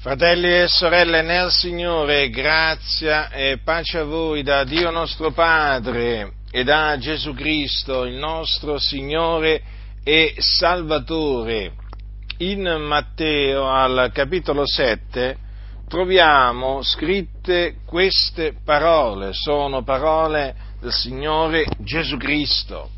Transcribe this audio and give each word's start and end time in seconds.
Fratelli 0.00 0.60
e 0.60 0.68
sorelle 0.68 1.22
nel 1.22 1.50
Signore, 1.50 2.30
grazia 2.30 3.30
e 3.30 3.58
pace 3.64 3.98
a 3.98 4.04
voi 4.04 4.44
da 4.44 4.62
Dio 4.62 4.92
nostro 4.92 5.32
Padre 5.32 6.34
e 6.52 6.62
da 6.62 6.96
Gesù 6.98 7.34
Cristo, 7.34 8.04
il 8.04 8.14
nostro 8.14 8.78
Signore 8.78 9.60
e 10.04 10.36
Salvatore. 10.38 11.72
In 12.38 12.62
Matteo 12.62 13.68
al 13.68 14.12
capitolo 14.14 14.64
7 14.64 15.36
troviamo 15.88 16.80
scritte 16.82 17.78
queste 17.84 18.54
parole, 18.64 19.32
sono 19.32 19.82
parole 19.82 20.54
del 20.80 20.92
Signore 20.92 21.66
Gesù 21.78 22.16
Cristo. 22.18 22.88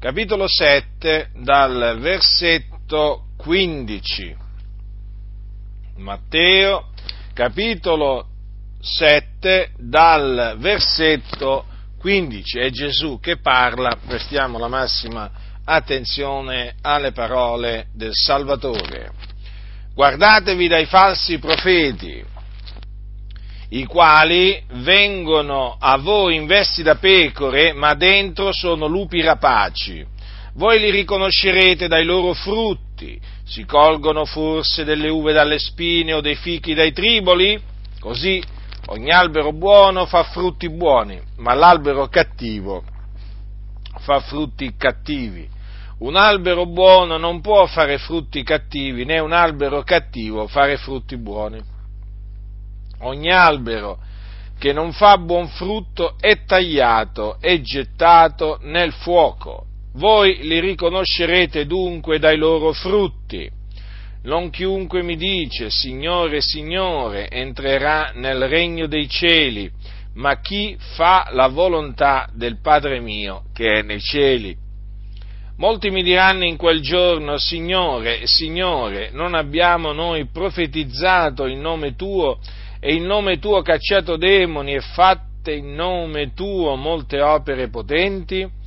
Capitolo 0.00 0.48
7 0.48 1.30
dal 1.36 1.96
versetto 2.00 3.26
15. 3.36 4.47
Matteo, 5.98 6.90
capitolo 7.34 8.26
7, 8.80 9.72
dal 9.76 10.56
versetto 10.58 11.66
15. 11.98 12.58
È 12.58 12.70
Gesù 12.70 13.18
che 13.20 13.38
parla, 13.38 13.98
prestiamo 14.06 14.58
la 14.58 14.68
massima 14.68 15.28
attenzione 15.64 16.76
alle 16.82 17.10
parole 17.10 17.88
del 17.94 18.12
Salvatore. 18.12 19.10
Guardatevi 19.92 20.68
dai 20.68 20.86
falsi 20.86 21.40
profeti, 21.40 22.24
i 23.70 23.84
quali 23.84 24.62
vengono 24.74 25.76
a 25.78 25.98
voi 25.98 26.36
in 26.36 26.46
vesti 26.46 26.84
da 26.84 26.94
pecore, 26.94 27.72
ma 27.72 27.94
dentro 27.94 28.52
sono 28.52 28.86
lupi 28.86 29.20
rapaci. 29.20 30.06
Voi 30.54 30.78
li 30.78 30.90
riconoscerete 30.90 31.88
dai 31.88 32.04
loro 32.04 32.32
frutti 32.34 33.20
si 33.48 33.64
colgono 33.64 34.26
forse 34.26 34.84
delle 34.84 35.08
uve 35.08 35.32
dalle 35.32 35.58
spine 35.58 36.12
o 36.12 36.20
dei 36.20 36.36
fichi 36.36 36.74
dai 36.74 36.92
triboli? 36.92 37.58
Così 37.98 38.42
ogni 38.88 39.10
albero 39.10 39.52
buono 39.52 40.04
fa 40.04 40.24
frutti 40.24 40.68
buoni, 40.68 41.18
ma 41.36 41.54
l'albero 41.54 42.08
cattivo 42.08 42.84
fa 44.00 44.20
frutti 44.20 44.74
cattivi. 44.76 45.48
Un 46.00 46.16
albero 46.16 46.66
buono 46.66 47.16
non 47.16 47.40
può 47.40 47.66
fare 47.66 47.98
frutti 47.98 48.42
cattivi, 48.42 49.04
né 49.04 49.18
un 49.18 49.32
albero 49.32 49.82
cattivo 49.82 50.46
fare 50.46 50.76
frutti 50.76 51.16
buoni. 51.16 51.60
Ogni 53.00 53.32
albero 53.32 53.98
che 54.58 54.72
non 54.72 54.92
fa 54.92 55.16
buon 55.16 55.48
frutto 55.48 56.16
è 56.20 56.44
tagliato 56.44 57.38
e 57.40 57.60
gettato 57.62 58.58
nel 58.62 58.92
fuoco. 58.92 59.67
Voi 59.98 60.38
li 60.42 60.60
riconoscerete 60.60 61.66
dunque 61.66 62.20
dai 62.20 62.36
loro 62.36 62.72
frutti. 62.72 63.50
Non 64.22 64.48
chiunque 64.48 65.02
mi 65.02 65.16
dice 65.16 65.70
Signore, 65.70 66.40
Signore 66.40 67.28
entrerà 67.28 68.12
nel 68.14 68.46
regno 68.46 68.86
dei 68.86 69.08
cieli, 69.08 69.68
ma 70.14 70.40
chi 70.40 70.76
fa 70.94 71.28
la 71.32 71.48
volontà 71.48 72.28
del 72.32 72.60
Padre 72.60 73.00
mio 73.00 73.46
che 73.52 73.80
è 73.80 73.82
nei 73.82 74.00
cieli. 74.00 74.56
Molti 75.56 75.90
mi 75.90 76.04
diranno 76.04 76.44
in 76.44 76.56
quel 76.56 76.80
giorno, 76.80 77.36
Signore, 77.36 78.20
Signore, 78.26 79.10
non 79.12 79.34
abbiamo 79.34 79.90
noi 79.90 80.26
profetizzato 80.26 81.46
in 81.46 81.60
nome 81.60 81.96
tuo 81.96 82.38
e 82.78 82.94
in 82.94 83.02
nome 83.04 83.40
tuo 83.40 83.62
cacciato 83.62 84.16
demoni 84.16 84.74
e 84.74 84.80
fatte 84.80 85.54
in 85.54 85.74
nome 85.74 86.34
tuo 86.34 86.76
molte 86.76 87.20
opere 87.20 87.68
potenti? 87.68 88.57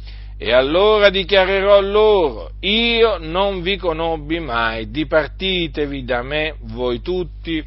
E 0.43 0.53
allora 0.53 1.11
dichiarerò 1.11 1.79
loro, 1.81 2.53
io 2.61 3.19
non 3.19 3.61
vi 3.61 3.77
conobbi 3.77 4.39
mai, 4.39 4.89
dipartitevi 4.89 6.03
da 6.03 6.23
me 6.23 6.55
voi 6.61 6.99
tutti, 6.99 7.63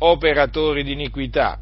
operatori 0.00 0.84
di 0.84 0.92
iniquità. 0.92 1.58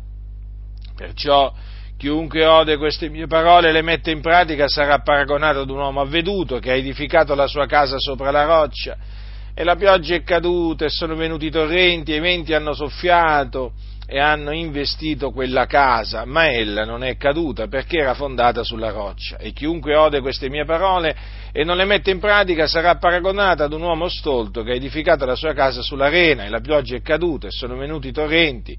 Perciò 0.97 1.55
chiunque 1.97 2.45
ode 2.45 2.79
queste 2.79 3.09
mie 3.09 3.29
parole 3.29 3.69
e 3.69 3.73
le 3.73 3.83
mette 3.83 4.11
in 4.11 4.21
pratica 4.21 4.67
sarà 4.67 4.99
paragonato 5.03 5.61
ad 5.61 5.71
un 5.71 5.79
uomo 5.79 6.01
avveduto 6.01 6.59
che 6.59 6.73
ha 6.73 6.75
edificato 6.75 7.37
la 7.37 7.47
sua 7.47 7.67
casa 7.67 8.01
sopra 8.01 8.33
la 8.33 8.43
roccia 8.43 8.97
e 9.55 9.63
la 9.63 9.77
pioggia 9.77 10.17
è 10.17 10.25
caduta 10.25 10.85
e 10.85 10.91
sono 10.91 11.15
venuti 11.15 11.47
i 11.47 11.51
torrenti 11.51 12.13
e 12.13 12.17
i 12.17 12.21
venti 12.21 12.55
hanno 12.55 12.73
soffiato 12.73 13.71
e 14.07 14.21
hanno 14.21 14.53
investito 14.53 15.33
quella 15.33 15.67
casa, 15.67 16.25
ma 16.25 16.51
ella 16.53 16.85
non 16.85 17.03
è 17.03 17.17
caduta 17.17 17.67
perché 17.67 17.99
era 17.99 18.15
fondata 18.15 18.63
sulla 18.63 18.91
roccia. 18.91 19.37
E 19.37 19.53
chiunque 19.53 19.97
ode 19.97 20.21
queste 20.21 20.49
mie 20.49 20.65
parole 20.65 21.17
e 21.53 21.65
non 21.65 21.77
le 21.77 21.85
mette 21.85 22.13
in 22.13 22.21
pratica 22.21 22.67
sarà 22.67 22.97
paragonata 22.97 23.65
ad 23.65 23.73
un 23.73 23.83
uomo 23.83 24.09
stolto 24.09 24.63
che 24.63 24.73
ha 24.73 24.75
edificato 24.75 25.25
la 25.25 25.35
sua 25.35 25.55
casa 25.55 25.83
sull'arena 25.83 26.45
e 26.45 26.49
la 26.49 26.61
pioggia 26.61 26.97
è 26.97 27.03
caduta 27.03 27.49
e 27.49 27.51
sono 27.51 27.77
venuti 27.77 28.09
i 28.09 28.13
torrenti 28.13 28.77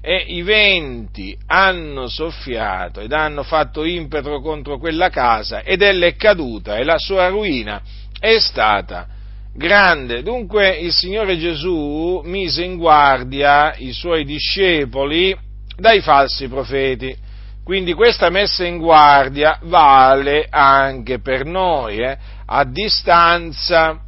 e 0.00 0.24
i 0.28 0.40
venti 0.42 1.36
hanno 1.46 2.08
soffiato 2.08 3.00
ed 3.00 3.12
hanno 3.12 3.42
fatto 3.42 3.84
impetro 3.84 4.40
contro 4.40 4.78
quella 4.78 5.10
casa 5.10 5.60
ed 5.62 5.82
ella 5.82 6.06
è 6.06 6.16
caduta 6.16 6.76
e 6.76 6.84
la 6.84 6.98
sua 6.98 7.28
ruina 7.28 7.82
è 8.18 8.38
stata 8.38 9.18
grande. 9.54 10.22
Dunque 10.22 10.68
il 10.70 10.92
Signore 10.92 11.38
Gesù 11.38 12.20
mise 12.24 12.64
in 12.64 12.76
guardia 12.76 13.74
i 13.76 13.92
suoi 13.92 14.24
discepoli 14.24 15.36
dai 15.76 16.00
falsi 16.00 16.48
profeti. 16.48 17.28
Quindi 17.64 17.92
questa 17.92 18.30
messa 18.30 18.64
in 18.64 18.78
guardia 18.78 19.58
vale 19.62 20.46
anche 20.50 21.20
per 21.20 21.44
noi, 21.44 21.98
eh? 21.98 22.18
a 22.46 22.64
distanza, 22.64 24.00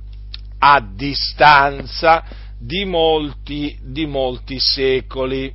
a 0.59 0.81
distanza 0.95 2.25
di 2.59 2.85
molti, 2.85 3.79
di 3.83 4.07
molti 4.07 4.59
secoli. 4.59 5.53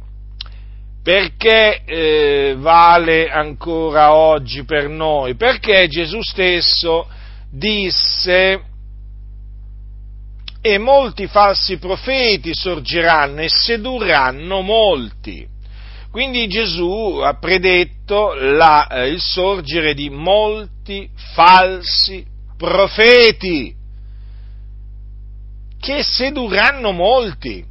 Perché 1.03 1.84
eh, 1.86 2.56
vale 2.58 3.30
ancora 3.30 4.14
oggi 4.14 4.64
per 4.64 4.90
noi? 4.90 5.36
Perché 5.36 5.88
Gesù 5.88 6.22
stesso 6.22 7.08
disse 7.50 8.62
e 10.73 10.78
molti 10.78 11.28
falsi 11.28 11.78
profeti 11.78 12.53
sorgeranno 12.53 13.41
e 13.41 13.50
sedurranno 13.50 14.61
molti. 14.61 15.47
Quindi 16.11 16.47
Gesù 16.47 17.19
ha 17.23 17.38
predetto 17.38 18.33
la, 18.33 18.88
eh, 18.88 19.07
il 19.09 19.22
sorgere 19.22 19.94
di 19.94 20.09
molti 20.09 21.09
falsi 21.33 22.25
profeti 22.57 23.73
che 25.79 26.03
sedurranno 26.03 26.91
molti. 26.91 27.63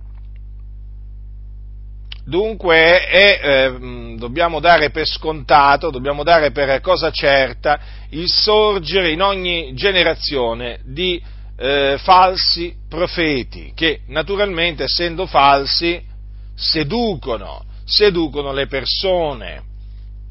Dunque 2.24 3.06
è, 3.06 3.40
eh, 3.42 4.16
dobbiamo 4.16 4.58
dare 4.58 4.90
per 4.90 5.06
scontato, 5.06 5.90
dobbiamo 5.90 6.22
dare 6.22 6.50
per 6.50 6.80
cosa 6.80 7.10
certa 7.10 7.78
il 8.10 8.28
sorgere 8.28 9.10
in 9.10 9.20
ogni 9.22 9.74
generazione 9.74 10.80
di 10.84 11.22
eh, 11.56 11.98
falsi 12.02 12.74
profeti 12.88 13.72
che 13.74 14.00
naturalmente 14.08 14.84
essendo 14.84 15.26
falsi 15.26 16.02
seducono, 16.54 17.64
seducono 17.84 18.52
le 18.52 18.66
persone 18.66 19.62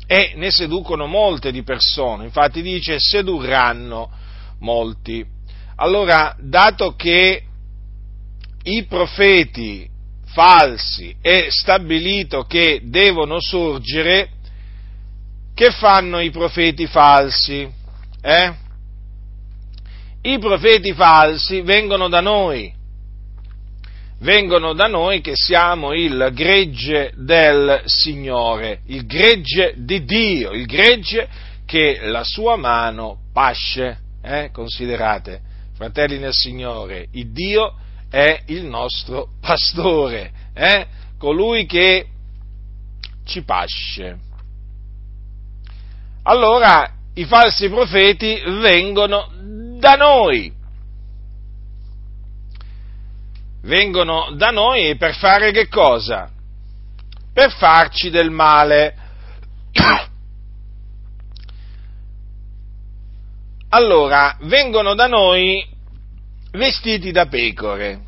e 0.08 0.34
ne 0.36 0.52
seducono 0.52 1.08
molte 1.08 1.52
di 1.52 1.64
persone, 1.64 2.26
infatti 2.26 2.62
dice 2.62 3.00
sedurranno 3.00 4.12
molti. 4.60 5.26
Allora, 5.78 6.36
dato 6.40 6.96
che 6.96 7.44
i 8.64 8.86
profeti 8.86 9.90
falsi 10.28 11.16
è 11.22 11.48
stabilito 11.50 12.44
che 12.44 12.82
devono 12.84 13.40
sorgere, 13.40 14.30
che 15.54 15.72
fanno 15.72 16.20
i 16.20 16.30
profeti 16.30 16.88
falsi? 16.88 17.68
Eh? 18.22 18.54
I 20.26 20.40
profeti 20.40 20.94
falsi 20.94 21.62
vengono 21.62 22.10
da 22.10 22.20
noi, 22.20 22.74
vengono 24.20 24.74
da 24.74 24.88
noi 24.88 25.22
che 25.22 25.34
siamo 25.36 25.94
il 25.94 26.32
gregge 26.34 27.14
del 27.16 27.84
Signore, 27.86 28.80
il 28.88 29.06
gregge 29.06 29.76
di 29.78 30.04
Dio, 30.04 30.52
il 30.52 30.66
gregge 30.66 31.28
che 31.66 32.00
la 32.04 32.24
sua 32.24 32.56
mano 32.56 33.20
pasce. 33.32 34.00
Eh? 34.24 34.50
Considerate, 34.52 35.42
fratelli 35.76 36.18
nel 36.18 36.34
Signore, 36.34 37.08
il 37.12 37.32
Dio 37.32 37.76
è 38.10 38.42
il 38.48 38.64
nostro 38.64 39.28
pastore, 39.40 40.32
eh? 40.56 40.88
colui 41.20 41.68
che 41.68 42.08
ci 43.26 43.44
pasce. 43.44 44.18
Allora 46.24 46.90
i 47.14 47.26
falsi 47.26 47.70
profeti 47.70 48.42
vengono 48.60 49.30
da 49.86 49.96
noi. 49.98 50.52
Vengono 53.62 54.32
da 54.36 54.50
noi 54.50 54.96
per 54.96 55.16
fare 55.16 55.52
che 55.52 55.68
cosa? 55.68 56.28
Per 57.32 57.52
farci 57.52 58.10
del 58.10 58.32
male. 58.32 58.96
Allora, 63.70 64.38
vengono 64.44 64.96
da 64.96 65.08
noi 65.08 65.68
vestiti 66.52 67.12
da 67.12 67.26
pecore. 67.26 68.04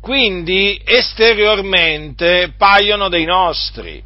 quindi 0.00 0.78
esteriormente 0.84 2.52
paiono 2.58 3.08
dei 3.08 3.24
nostri, 3.24 4.02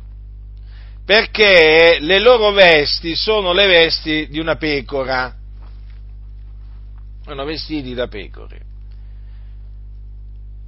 perché 1.05 1.99
le 2.01 2.19
loro 2.19 2.53
vesti 2.53 3.15
sono 3.15 3.53
le 3.53 3.67
vesti 3.67 4.27
di 4.29 4.39
una 4.39 4.56
pecora, 4.56 5.35
sono 7.25 7.45
vestiti 7.45 7.93
da 7.93 8.09
pecore. 8.09 8.62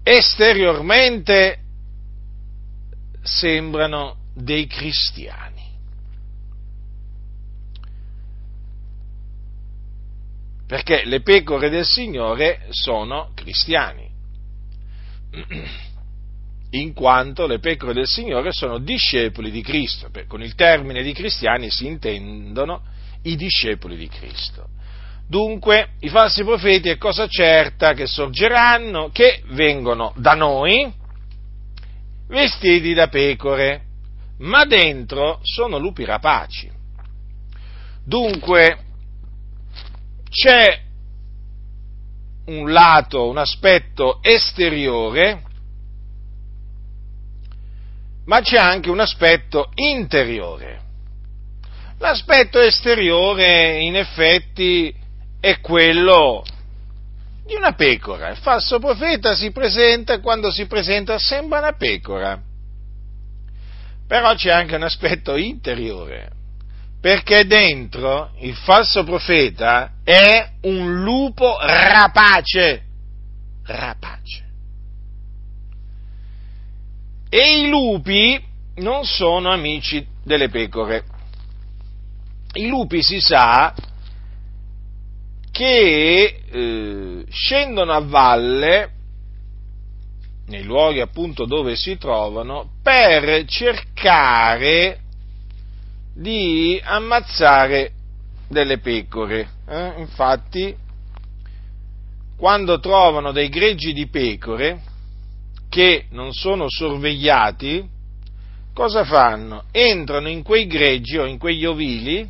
Esteriormente 0.03 1.59
sembrano 3.23 4.17
dei 4.35 4.67
cristiani. 4.67 5.55
Perché 10.67 11.05
le 11.05 11.23
pecore 11.23 11.71
del 11.71 11.85
Signore 11.85 12.67
sono 12.71 13.31
cristiani 13.35 14.11
in 16.81 16.93
quanto 16.93 17.47
le 17.47 17.59
pecore 17.59 17.93
del 17.93 18.07
Signore 18.07 18.53
sono 18.53 18.79
discepoli 18.79 19.51
di 19.51 19.63
Cristo. 19.63 20.11
Con 20.27 20.43
il 20.43 20.55
termine 20.55 21.03
di 21.03 21.13
cristiani 21.13 21.71
si 21.71 21.87
intendono 21.87 22.83
i 23.23 23.37
discepoli 23.37 23.97
di 23.97 24.09
Cristo. 24.09 24.69
Dunque, 25.29 25.91
i 26.01 26.09
falsi 26.09 26.45
profeti 26.45 26.89
è 26.89 26.99
cosa 26.99 27.27
certa 27.27 27.95
che 27.95 28.07
sorgeranno, 28.07 29.11
che 29.13 29.43
vengono 29.49 30.13
da 30.17 30.35
noi 30.35 30.93
vestiti 32.29 32.95
da 32.95 33.09
pecore, 33.09 33.83
ma 34.39 34.65
dentro 34.65 35.41
sono 35.43 35.79
lupi 35.79 36.05
rapaci. 36.05 36.71
Dunque, 38.05 38.79
c'è 40.31 40.81
un 42.47 42.71
lato, 42.71 43.29
un 43.29 43.39
aspetto 43.39 44.21
esteriore, 44.23 45.43
ma 48.27 48.41
c'è 48.41 48.57
anche 48.57 48.91
un 48.91 49.01
aspetto 49.01 49.71
interiore. 49.75 50.81
L'aspetto 51.99 52.61
esteriore, 52.61 53.81
in 53.81 53.97
effetti, 53.97 54.95
è 55.41 55.61
quello 55.61 56.45
di 57.47 57.55
una 57.55 57.73
pecora. 57.73 58.31
Il 58.31 58.37
falso 58.37 58.79
profeta 58.79 59.35
si 59.35 59.51
presenta 59.51 60.21
quando 60.21 60.51
si 60.51 60.67
presenta 60.67 61.19
sembra 61.19 61.59
una 61.59 61.73
pecora. 61.73 62.39
Però 64.07 64.35
c'è 64.35 64.51
anche 64.51 64.77
un 64.77 64.83
aspetto 64.83 65.37
interiore, 65.37 66.31
perché 67.01 67.47
dentro 67.47 68.33
il 68.41 68.55
falso 68.55 69.03
profeta 69.03 69.95
è 70.05 70.53
un 70.63 71.03
lupo 71.03 71.57
rapace, 71.61 72.83
rapace. 73.65 74.46
E 77.37 77.59
i 77.59 77.69
lupi 77.69 78.43
non 78.77 79.05
sono 79.05 79.51
amici 79.51 80.03
delle 80.25 80.49
pecore. 80.49 81.05
I 82.55 82.67
lupi 82.67 83.03
si 83.03 83.21
sa 83.21 83.75
che 85.51 86.41
eh, 86.51 87.25
scendono 87.29 87.93
a 87.93 88.01
valle 88.01 88.91
nei 90.47 90.63
luoghi 90.63 91.01
appunto 91.01 91.45
dove 91.45 91.77
si 91.77 91.99
trovano 91.99 92.71
per 92.83 93.45
cercare 93.45 95.01
di 96.15 96.81
ammazzare 96.83 97.93
delle 98.49 98.79
pecore. 98.79 99.47
Eh? 99.69 99.93
Infatti, 99.99 100.75
quando 102.35 102.81
trovano 102.81 103.31
dei 103.33 103.51
greggi 103.51 103.93
di 103.93 104.09
pecore 104.09 104.86
che 105.69 106.07
non 106.11 106.33
sono 106.33 106.67
sorvegliati, 106.69 107.89
cosa 108.73 109.05
fanno? 109.05 109.65
Entrano 109.71 110.29
in 110.29 110.43
quei 110.43 110.67
greggi 110.67 111.19
o 111.19 111.27
in 111.27 111.39
quegli 111.39 111.65
ovili 111.65 112.29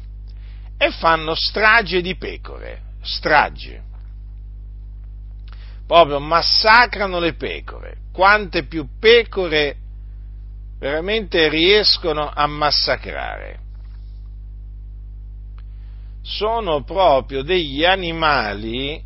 e 0.78 0.90
fanno 0.90 1.34
strage 1.34 2.00
di 2.00 2.16
pecore, 2.16 2.80
strage. 3.02 3.82
Proprio 5.86 6.18
massacrano 6.18 7.20
le 7.20 7.34
pecore. 7.34 7.98
Quante 8.12 8.64
più 8.64 8.88
pecore 8.98 9.76
veramente 10.78 11.48
riescono 11.48 12.28
a 12.28 12.46
massacrare? 12.46 13.64
sono 16.26 16.82
proprio 16.82 17.42
degli 17.42 17.84
animali 17.84 19.00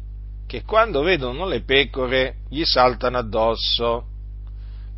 che 0.46 0.64
quando 0.64 1.02
vedono 1.02 1.46
le 1.46 1.60
pecore 1.62 2.38
gli 2.48 2.64
saltano 2.64 3.18
addosso, 3.18 4.06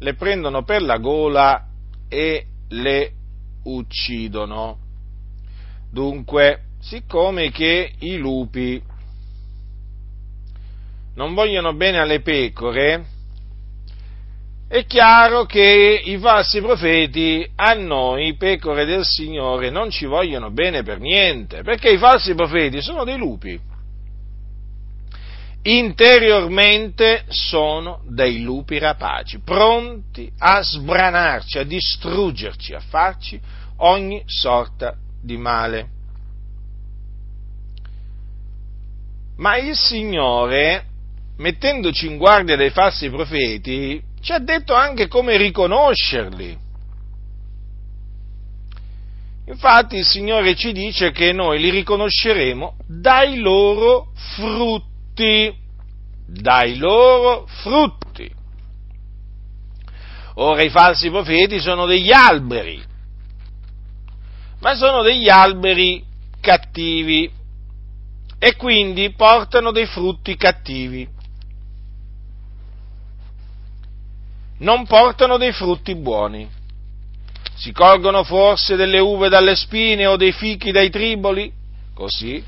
le 0.03 0.15
prendono 0.15 0.65
per 0.65 0.83
la 0.83 0.99
gola 0.99 1.67
e 2.09 2.47
le 2.69 3.13
uccidono. 3.65 4.79
Dunque, 5.91 6.63
siccome 6.81 7.51
che 7.51 7.93
i 8.01 8.17
lupi 8.17 8.83
non 11.15 11.35
vogliono 11.35 11.75
bene 11.75 12.01
alle 12.01 12.21
pecore, 12.21 13.05
è 14.67 14.87
chiaro 14.87 15.45
che 15.45 16.03
i 16.05 16.19
falsi 16.19 16.61
profeti 16.61 17.49
a 17.55 17.75
noi, 17.75 18.37
pecore 18.37 18.85
del 18.85 19.05
Signore, 19.05 19.71
non 19.71 19.91
ci 19.91 20.07
vogliono 20.07 20.51
bene 20.51 20.83
per 20.83 20.99
niente, 20.99 21.63
perché 21.63 21.91
i 21.91 21.99
falsi 21.99 22.35
profeti 22.35 22.81
sono 22.81 23.05
dei 23.05 23.19
lupi. 23.19 23.61
Interiormente 25.65 27.25
sono 27.29 28.03
dei 28.09 28.43
lupi 28.43 28.79
rapaci, 28.79 29.39
pronti 29.39 30.31
a 30.39 30.61
sbranarci, 30.61 31.59
a 31.59 31.63
distruggerci, 31.63 32.75
a 32.75 32.81
farci 32.81 33.41
ogni 33.77 34.23
sorta 34.27 34.97
di 35.23 35.37
male. 35.37 35.89
Ma 39.37 39.57
il 39.57 39.77
Signore, 39.77 40.85
mettendoci 41.37 42.07
in 42.07 42.17
guardia 42.17 42.57
dai 42.57 42.71
falsi 42.71 43.09
profeti, 43.09 44.03
ci 44.21 44.33
ha 44.33 44.41
detto 44.41 44.75
anche 44.75 45.07
come 45.07 45.37
riconoscerli. 45.37 46.59
Infatti 49.47 49.97
il 49.97 50.05
Signore 50.05 50.57
ci 50.57 50.73
dice 50.73 51.13
che 51.13 51.33
noi 51.33 51.61
li 51.61 51.71
riconosceremo 51.71 52.77
dai 52.87 53.39
loro 53.39 54.13
frutti, 54.35 54.92
dai 56.27 56.77
loro 56.77 57.47
frutti. 57.47 58.31
Ora 60.35 60.63
i 60.63 60.71
falsi 60.71 61.11
profeti 61.11 61.61
sono 61.61 61.87
degli 61.87 62.11
alberi, 62.11 62.83
ma 64.61 64.75
sono 64.75 65.03
degli 65.03 65.29
alberi 65.29 66.03
cattivi 66.41 67.31
e 68.39 68.57
quindi 68.57 69.13
portano 69.13 69.71
dei 69.73 69.87
frutti 69.87 70.37
cattivi. 70.37 71.21
non 74.63 74.87
portano 74.87 75.37
dei 75.37 75.53
frutti 75.53 75.95
buoni. 75.95 76.49
Si 77.55 77.73
colgono 77.73 78.25
forse 78.25 78.75
delle 78.77 78.99
uve 78.99 79.29
dalle 79.29 79.55
spine 79.55 80.07
o 80.07 80.17
dei 80.17 80.33
fichi 80.33 80.73
dai 80.73 80.91
triboli? 80.91 81.53
Così 81.95 82.43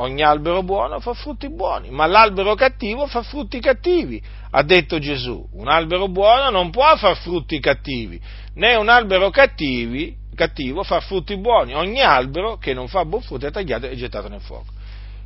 ogni 0.00 0.22
albero 0.22 0.62
buono 0.62 1.00
fa 1.00 1.14
frutti 1.14 1.48
buoni, 1.48 1.90
ma 1.90 2.06
l'albero 2.06 2.54
cattivo 2.54 3.06
fa 3.06 3.22
frutti 3.22 3.60
cattivi, 3.60 4.22
ha 4.50 4.62
detto 4.62 4.98
Gesù. 4.98 5.46
Un 5.52 5.68
albero 5.68 6.08
buono 6.08 6.50
non 6.50 6.70
può 6.70 6.96
far 6.96 7.16
frutti 7.16 7.60
cattivi, 7.60 8.20
né 8.54 8.74
un 8.74 8.88
albero 8.88 9.30
cattivi, 9.30 10.16
cattivo 10.34 10.82
fa 10.82 11.00
frutti 11.00 11.36
buoni. 11.36 11.74
Ogni 11.74 12.00
albero 12.00 12.56
che 12.56 12.72
non 12.74 12.88
fa 12.88 13.04
buon 13.04 13.22
frutto 13.22 13.46
è 13.46 13.50
tagliato 13.50 13.86
e 13.86 13.96
gettato 13.96 14.28
nel 14.28 14.40
fuoco. 14.40 14.72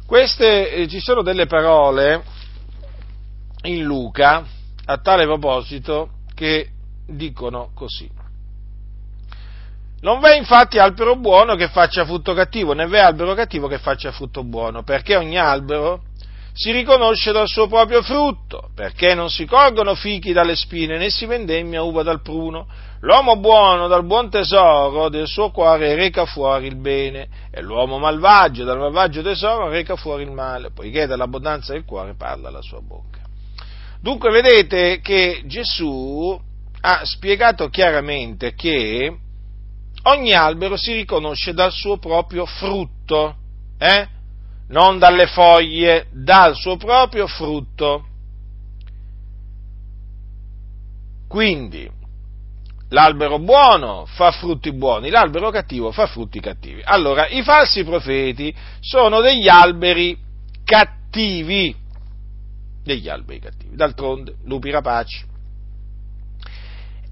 Queste, 0.07 0.71
eh, 0.71 0.88
ci 0.88 1.00
sono 1.00 1.23
delle 1.23 1.47
parole 1.47 2.23
in 3.62 3.83
Luca 3.83 4.45
a 4.87 4.99
tale 4.99 5.25
proposito 5.25 6.11
che 6.35 6.69
dicono 7.07 7.71
così. 7.75 8.23
Non 10.05 10.21
v'è 10.21 10.37
infatti 10.37 10.79
albero 10.79 11.17
buono 11.17 11.55
che 11.55 11.69
faccia 11.69 12.05
frutto 12.05 12.35
cattivo, 12.35 12.75
né 12.75 12.87
v'è 12.87 12.99
albero 12.99 13.33
cattivo 13.33 13.69
che 13.69 13.79
faccia 13.79 14.13
frutto 14.13 14.45
buono, 14.45 14.83
perché 14.83 15.17
ogni 15.17 15.39
albero 15.39 16.03
si 16.53 16.73
riconosce 16.73 17.33
dal 17.33 17.49
suo 17.49 17.69
proprio 17.69 18.03
frutto, 18.03 18.69
perché 18.75 19.15
non 19.15 19.31
si 19.31 19.47
colgono 19.47 19.95
fichi 19.95 20.35
dalle 20.35 20.57
spine 20.57 20.99
né 20.99 21.09
si 21.09 21.25
vendemmia 21.25 21.81
uva 21.81 22.03
dal 22.03 22.21
pruno. 22.21 22.69
L'uomo 23.01 23.39
buono 23.39 23.89
dal 23.89 24.05
buon 24.05 24.29
tesoro 24.29 25.09
del 25.09 25.27
suo 25.27 25.51
cuore 25.51 25.95
reca 25.95 26.27
fuori 26.27 26.67
il 26.67 26.77
bene, 26.77 27.29
e 27.51 27.63
l'uomo 27.63 27.97
malvagio 27.97 28.65
dal 28.65 28.79
malvagio 28.79 29.23
tesoro 29.23 29.71
reca 29.71 29.97
fuori 29.97 30.25
il 30.25 30.33
male, 30.33 30.71
poiché 30.71 31.07
dall'abbondanza 31.07 31.73
del 31.73 31.87
cuore 31.87 32.15
parla 32.15 32.51
la 32.51 32.61
sua 32.61 32.83
bocca. 32.83 33.21
Dunque 34.03 34.31
vedete 34.31 35.01
che 35.01 35.45
Gesù 35.47 36.39
ha 36.83 37.01
spiegato 37.05 37.71
chiaramente 37.71 38.53
che 38.53 39.21
ogni 40.05 40.33
albero 40.33 40.77
si 40.77 40.93
riconosce 40.93 41.53
dal 41.53 41.73
suo 41.73 41.99
proprio 41.99 42.47
frutto, 42.47 43.37
eh? 43.79 44.09
non 44.69 44.99
dalle 44.99 45.27
foglie, 45.27 46.09
dal 46.13 46.55
suo 46.57 46.77
proprio 46.77 47.27
frutto. 47.27 48.07
Quindi, 51.29 51.91
l'albero 52.91 53.39
buono 53.39 54.05
fa 54.07 54.31
frutti 54.31 54.73
buoni, 54.73 55.11
l'albero 55.11 55.51
cattivo 55.51 55.91
fa 55.91 56.07
frutti 56.07 56.41
cattivi. 56.41 56.81
Allora, 56.85 57.29
i 57.29 57.43
falsi 57.43 57.85
profeti 57.85 58.55
sono 58.81 59.21
degli 59.21 59.49
alberi 59.49 60.17
cattivi, 60.65 61.75
degli 62.83 63.09
alberi 63.09 63.41
cattivi, 63.41 63.75
d'altronde, 63.77 64.37
lupi 64.45 64.71
rapaci, 64.71 65.25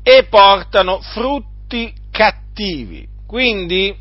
e 0.03 0.25
portano 0.25 1.01
frutti 1.01 2.01
cattivi. 2.13 3.09
Quindi, 3.27 3.93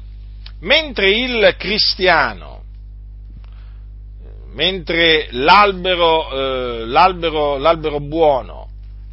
mentre 0.59 1.09
il 1.09 1.55
cristiano 1.57 2.59
mentre 4.53 5.27
l'albero, 5.31 6.29
eh, 6.81 6.85
l'albero, 6.85 7.57
l'albero 7.57 7.99
buono 7.99 8.67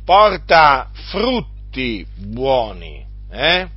porta 0.04 0.90
frutti 1.10 2.06
buoni, 2.16 3.04
eh? 3.30 3.68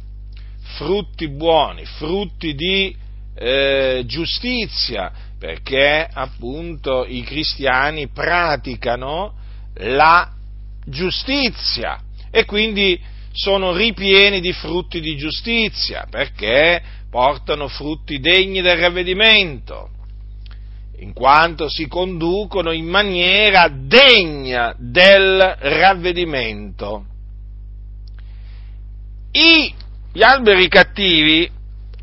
frutti 0.78 1.28
buoni, 1.28 1.84
frutti 1.86 2.56
di 2.56 2.96
eh, 3.36 4.04
giustizia, 4.06 5.12
perché 5.38 6.08
appunto 6.12 7.06
i 7.06 7.22
cristiani 7.24 8.08
praticano 8.08 9.34
la 9.76 10.32
giustizia 10.86 12.00
e 12.32 12.46
quindi 12.46 12.98
sono 13.32 13.74
ripieni 13.74 14.42
di 14.42 14.54
frutti 14.54 15.00
di 15.00 15.16
giustizia, 15.16 16.08
perché 16.10 16.82
portano 17.10 17.68
frutti 17.68 18.20
degni 18.20 18.62
del 18.62 18.78
ravvedimento 18.78 19.90
in 21.02 21.14
quanto 21.14 21.68
si 21.68 21.88
conducono 21.88 22.72
in 22.72 22.86
maniera 22.86 23.70
degna 23.70 24.74
del 24.78 25.38
ravvedimento. 25.60 27.06
I, 29.32 29.74
gli 30.14 30.22
alberi 30.22 30.68
cattivi, 30.68 31.50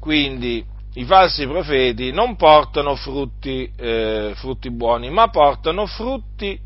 quindi 0.01 0.65
i 0.95 1.05
falsi 1.05 1.47
profeti, 1.47 2.11
non 2.11 2.35
portano 2.37 2.97
frutti, 2.97 3.71
eh, 3.77 4.33
frutti 4.35 4.71
buoni, 4.71 5.11
ma 5.11 5.29
portano 5.29 5.87
frutti 5.87 6.59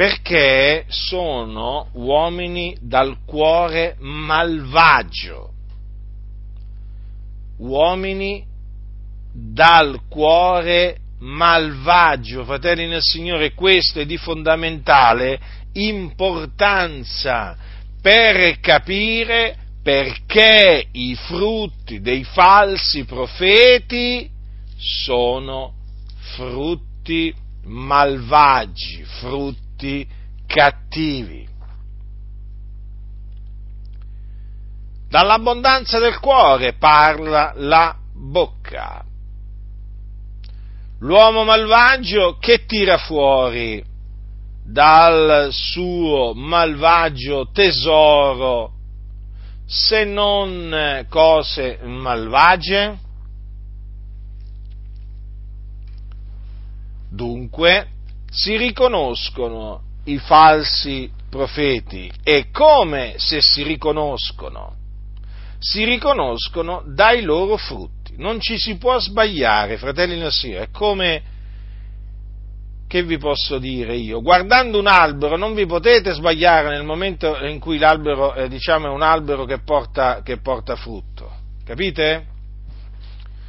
perché 0.00 0.86
sono 0.88 1.90
uomini 1.92 2.74
dal 2.80 3.18
cuore 3.26 3.96
malvagio, 3.98 5.52
uomini 7.58 8.42
dal 9.30 10.00
cuore 10.08 10.96
malvagio. 11.18 12.44
Fratelli 12.44 12.86
nel 12.86 13.02
Signore, 13.02 13.52
questo 13.52 14.00
è 14.00 14.06
di 14.06 14.16
fondamentale 14.16 15.38
importanza 15.74 17.54
per 18.00 18.58
capire 18.60 19.54
perché 19.82 20.86
i 20.92 21.14
frutti 21.14 22.00
dei 22.00 22.24
falsi 22.24 23.04
profeti 23.04 24.30
sono 24.78 25.74
frutti 26.36 27.34
malvagi, 27.64 29.04
frutti 29.04 29.68
cattivi. 30.46 31.48
Dall'abbondanza 35.08 35.98
del 35.98 36.18
cuore 36.20 36.74
parla 36.74 37.52
la 37.56 37.96
bocca. 38.14 39.04
L'uomo 41.00 41.44
malvagio 41.44 42.36
che 42.38 42.64
tira 42.66 42.98
fuori 42.98 43.82
dal 44.62 45.48
suo 45.50 46.32
malvagio 46.34 47.48
tesoro 47.52 48.72
se 49.66 50.04
non 50.04 51.06
cose 51.08 51.78
malvagie? 51.82 52.98
Dunque 57.08 57.88
si 58.30 58.56
riconoscono 58.56 59.82
i 60.04 60.18
falsi 60.18 61.10
profeti 61.28 62.10
e 62.22 62.50
come 62.50 63.14
se 63.16 63.40
si 63.40 63.62
riconoscono? 63.62 64.76
Si 65.58 65.84
riconoscono 65.84 66.82
dai 66.86 67.22
loro 67.22 67.56
frutti. 67.56 68.14
Non 68.16 68.40
ci 68.40 68.58
si 68.58 68.78
può 68.78 68.98
sbagliare, 68.98 69.76
fratelli 69.76 70.18
nel 70.18 70.32
Signore, 70.32 70.64
è 70.64 70.70
come, 70.70 71.22
che 72.86 73.02
vi 73.02 73.18
posso 73.18 73.58
dire 73.58 73.94
io, 73.96 74.22
guardando 74.22 74.78
un 74.78 74.86
albero 74.86 75.36
non 75.36 75.54
vi 75.54 75.66
potete 75.66 76.12
sbagliare 76.12 76.70
nel 76.70 76.84
momento 76.84 77.36
in 77.44 77.58
cui 77.58 77.78
l'albero, 77.78 78.34
eh, 78.34 78.48
diciamo, 78.48 78.86
è 78.86 78.90
un 78.90 79.02
albero 79.02 79.44
che 79.44 79.60
porta, 79.60 80.22
che 80.22 80.38
porta 80.38 80.76
frutto, 80.76 81.30
capite? 81.64 82.26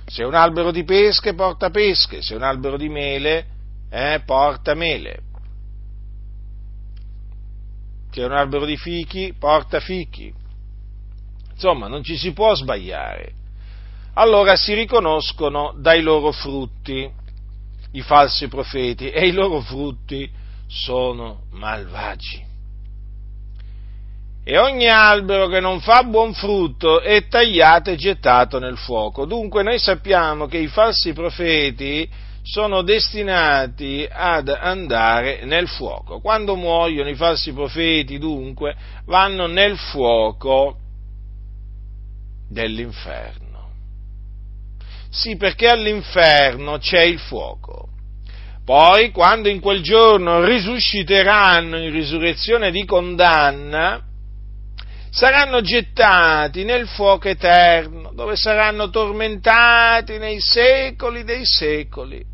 Se 0.05 0.23
è 0.23 0.25
un 0.25 0.35
albero 0.35 0.71
di 0.71 0.83
pesche 0.83 1.33
porta 1.33 1.69
pesche, 1.69 2.21
se 2.21 2.33
è 2.33 2.37
un 2.37 2.43
albero 2.43 2.77
di 2.77 2.89
mele 2.89 3.50
eh, 3.91 4.21
porta 4.25 4.73
mele, 4.73 5.19
se 8.09 8.21
è 8.21 8.25
un 8.25 8.31
albero 8.31 8.65
di 8.65 8.77
fichi 8.77 9.35
porta 9.37 9.79
fichi. 9.79 10.33
Insomma, 11.51 11.87
non 11.87 12.03
ci 12.03 12.17
si 12.17 12.33
può 12.33 12.55
sbagliare 12.55 13.39
allora 14.13 14.55
si 14.55 14.73
riconoscono 14.73 15.73
dai 15.77 16.01
loro 16.01 16.31
frutti 16.31 17.09
i 17.93 18.01
falsi 18.01 18.47
profeti 18.47 19.09
e 19.09 19.27
i 19.27 19.31
loro 19.31 19.61
frutti 19.61 20.29
sono 20.67 21.43
malvagi. 21.51 22.49
E 24.43 24.57
ogni 24.57 24.87
albero 24.87 25.47
che 25.47 25.59
non 25.59 25.81
fa 25.81 26.03
buon 26.03 26.33
frutto 26.33 26.99
è 27.01 27.27
tagliato 27.27 27.91
e 27.91 27.95
gettato 27.95 28.59
nel 28.59 28.77
fuoco. 28.77 29.25
Dunque 29.25 29.61
noi 29.61 29.77
sappiamo 29.77 30.47
che 30.47 30.57
i 30.57 30.67
falsi 30.67 31.13
profeti 31.13 32.09
sono 32.51 32.81
destinati 32.81 34.05
ad 34.11 34.49
andare 34.49 35.45
nel 35.45 35.69
fuoco. 35.69 36.19
Quando 36.19 36.57
muoiono 36.57 37.07
i 37.07 37.15
falsi 37.15 37.53
profeti, 37.53 38.17
dunque, 38.17 38.75
vanno 39.05 39.47
nel 39.47 39.77
fuoco 39.77 40.75
dell'inferno. 42.49 43.69
Sì, 45.09 45.37
perché 45.37 45.67
all'inferno 45.67 46.77
c'è 46.77 47.03
il 47.03 47.19
fuoco. 47.19 47.87
Poi, 48.65 49.11
quando 49.11 49.47
in 49.47 49.61
quel 49.61 49.81
giorno 49.81 50.43
risusciteranno 50.43 51.77
in 51.77 51.89
risurrezione 51.89 52.69
di 52.69 52.83
condanna, 52.83 54.03
saranno 55.09 55.61
gettati 55.61 56.65
nel 56.65 56.85
fuoco 56.89 57.29
eterno, 57.29 58.11
dove 58.13 58.35
saranno 58.35 58.89
tormentati 58.89 60.17
nei 60.17 60.41
secoli 60.41 61.23
dei 61.23 61.45
secoli. 61.45 62.30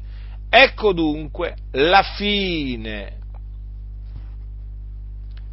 Ecco 0.59 0.91
dunque 0.91 1.55
la 1.73 2.01
fine 2.01 3.17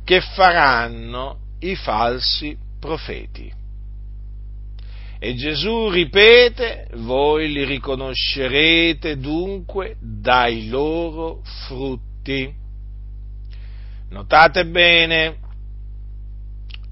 che 0.03 0.23
faranno 0.23 1.41
i 1.59 1.77
falsi 1.77 2.57
profeti. 2.81 3.53
E 5.19 5.35
Gesù 5.35 5.91
ripete, 5.91 6.89
voi 6.95 7.53
li 7.53 7.65
riconoscerete 7.65 9.19
dunque 9.19 9.97
dai 10.01 10.69
loro 10.69 11.43
frutti. 11.67 12.51
Notate 14.09 14.65
bene, 14.65 15.37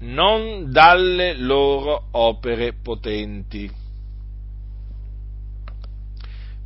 non 0.01 0.71
dalle 0.71 1.35
loro 1.35 2.09
opere 2.11 2.73
potenti. 2.73 3.71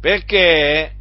Perché 0.02 0.97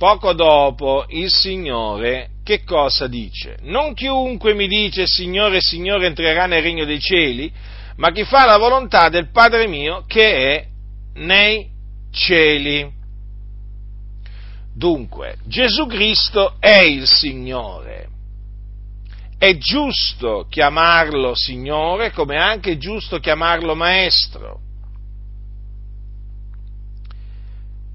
poco 0.00 0.32
dopo 0.32 1.04
il 1.08 1.30
Signore 1.30 2.30
che 2.42 2.64
cosa 2.64 3.06
dice? 3.06 3.58
Non 3.64 3.92
chiunque 3.92 4.54
mi 4.54 4.66
dice 4.66 5.06
Signore, 5.06 5.60
Signore 5.60 6.06
entrerà 6.06 6.46
nel 6.46 6.62
regno 6.62 6.86
dei 6.86 6.98
cieli, 6.98 7.52
ma 7.96 8.10
chi 8.10 8.24
fa 8.24 8.46
la 8.46 8.56
volontà 8.56 9.10
del 9.10 9.30
Padre 9.30 9.66
mio 9.66 10.04
che 10.06 10.54
è 10.54 10.66
nei 11.16 11.68
cieli. 12.10 12.90
Dunque, 14.74 15.36
Gesù 15.44 15.84
Cristo 15.86 16.56
è 16.58 16.80
il 16.80 17.06
Signore. 17.06 18.08
È 19.36 19.54
giusto 19.58 20.46
chiamarlo 20.48 21.34
Signore 21.34 22.10
come 22.12 22.36
è 22.36 22.38
anche 22.38 22.78
giusto 22.78 23.18
chiamarlo 23.18 23.74
Maestro. 23.74 24.60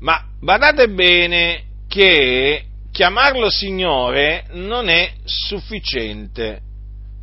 Ma 0.01 0.24
badate 0.39 0.88
bene 0.89 1.74
che 1.95 2.65
chiamarlo 2.91 3.49
Signore 3.49 4.47
non 4.49 4.89
è 4.89 5.13
sufficiente 5.23 6.59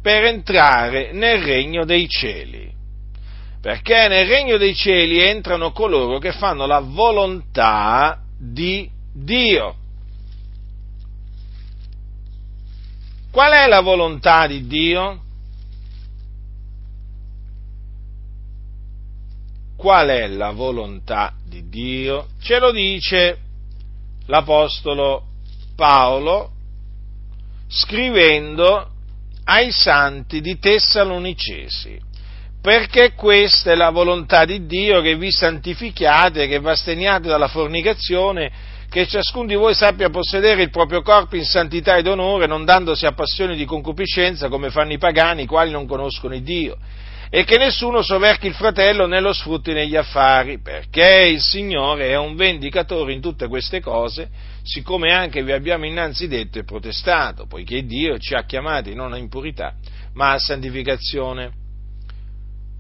per 0.00 0.24
entrare 0.24 1.12
nel 1.12 1.42
regno 1.42 1.84
dei 1.84 2.08
cieli. 2.08 2.72
Perché 3.60 4.08
nel 4.08 4.26
regno 4.26 4.56
dei 4.56 4.74
cieli 4.74 5.20
entrano 5.20 5.72
coloro 5.72 6.18
che 6.18 6.32
fanno 6.32 6.64
la 6.64 6.80
volontà 6.80 8.22
di 8.38 8.88
Dio. 9.12 9.76
Qual 13.30 13.52
è 13.52 13.68
la 13.68 13.80
volontà 13.80 14.46
di 14.46 14.66
Dio? 14.66 15.20
Qual 19.76 20.08
è 20.08 20.28
la 20.28 20.50
volontà 20.52 21.34
di 21.44 21.68
Dio? 21.68 22.28
Ce 22.40 22.58
lo 22.58 22.72
dice 22.72 23.41
l'Apostolo 24.32 25.24
Paolo 25.76 26.52
scrivendo 27.68 28.88
ai 29.44 29.70
santi 29.70 30.40
di 30.40 30.58
Tessalonicesi, 30.58 32.00
perché 32.62 33.12
questa 33.12 33.72
è 33.72 33.74
la 33.74 33.90
volontà 33.90 34.46
di 34.46 34.64
Dio 34.64 35.02
che 35.02 35.16
vi 35.16 35.30
santifichiate, 35.30 36.46
che 36.46 36.60
vi 36.60 36.68
asteniate 36.68 37.28
dalla 37.28 37.48
fornicazione, 37.48 38.50
che 38.88 39.06
ciascuno 39.06 39.48
di 39.48 39.54
voi 39.54 39.74
sappia 39.74 40.08
possedere 40.08 40.62
il 40.62 40.70
proprio 40.70 41.02
corpo 41.02 41.36
in 41.36 41.44
santità 41.44 41.96
ed 41.96 42.06
onore, 42.06 42.46
non 42.46 42.64
dandosi 42.64 43.04
a 43.04 43.12
passioni 43.12 43.54
di 43.54 43.66
concupiscenza 43.66 44.48
come 44.48 44.70
fanno 44.70 44.94
i 44.94 44.98
pagani, 44.98 45.42
i 45.42 45.46
quali 45.46 45.70
non 45.70 45.86
conoscono 45.86 46.34
il 46.34 46.42
Dio 46.42 46.78
e 47.34 47.44
che 47.44 47.56
nessuno 47.56 48.02
soverchi 48.02 48.46
il 48.46 48.52
fratello 48.52 49.06
né 49.06 49.18
lo 49.18 49.32
sfrutti 49.32 49.72
negli 49.72 49.96
affari, 49.96 50.60
perché 50.60 51.28
il 51.32 51.40
Signore 51.40 52.10
è 52.10 52.18
un 52.18 52.36
vendicatore 52.36 53.14
in 53.14 53.22
tutte 53.22 53.48
queste 53.48 53.80
cose, 53.80 54.28
siccome 54.62 55.14
anche 55.14 55.42
vi 55.42 55.52
abbiamo 55.52 55.86
innanzi 55.86 56.28
detto 56.28 56.58
e 56.58 56.64
protestato, 56.64 57.46
poiché 57.46 57.86
Dio 57.86 58.18
ci 58.18 58.34
ha 58.34 58.44
chiamati 58.44 58.94
non 58.94 59.14
a 59.14 59.16
impurità, 59.16 59.76
ma 60.12 60.32
a 60.32 60.38
santificazione. 60.38 61.52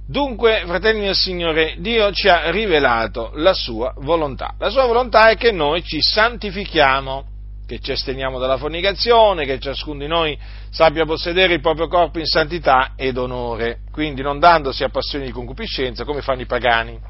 Dunque, 0.06 0.64
fratelli 0.66 1.00
del 1.00 1.16
Signore, 1.16 1.76
Dio 1.78 2.12
ci 2.12 2.28
ha 2.28 2.50
rivelato 2.50 3.30
la 3.36 3.54
sua 3.54 3.94
volontà. 4.00 4.54
La 4.58 4.68
sua 4.68 4.84
volontà 4.84 5.30
è 5.30 5.36
che 5.38 5.50
noi 5.50 5.82
ci 5.82 5.96
santifichiamo 5.98 7.31
che 7.72 7.80
ci 7.80 7.92
asteniamo 7.92 8.38
dalla 8.38 8.58
fornicazione, 8.58 9.46
che 9.46 9.58
ciascuno 9.58 10.00
di 10.00 10.06
noi 10.06 10.38
sappia 10.68 11.06
possedere 11.06 11.54
il 11.54 11.62
proprio 11.62 11.88
corpo 11.88 12.18
in 12.18 12.26
santità 12.26 12.92
ed 12.96 13.16
onore, 13.16 13.78
quindi 13.90 14.20
non 14.20 14.38
dandosi 14.38 14.84
a 14.84 14.90
passioni 14.90 15.24
di 15.24 15.30
concupiscenza 15.30 16.04
come 16.04 16.20
fanno 16.20 16.42
i 16.42 16.46
pagani, 16.46 17.00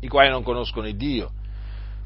i 0.00 0.08
quali 0.08 0.28
non 0.28 0.42
conoscono 0.42 0.88
il 0.88 0.96
Dio. 0.96 1.30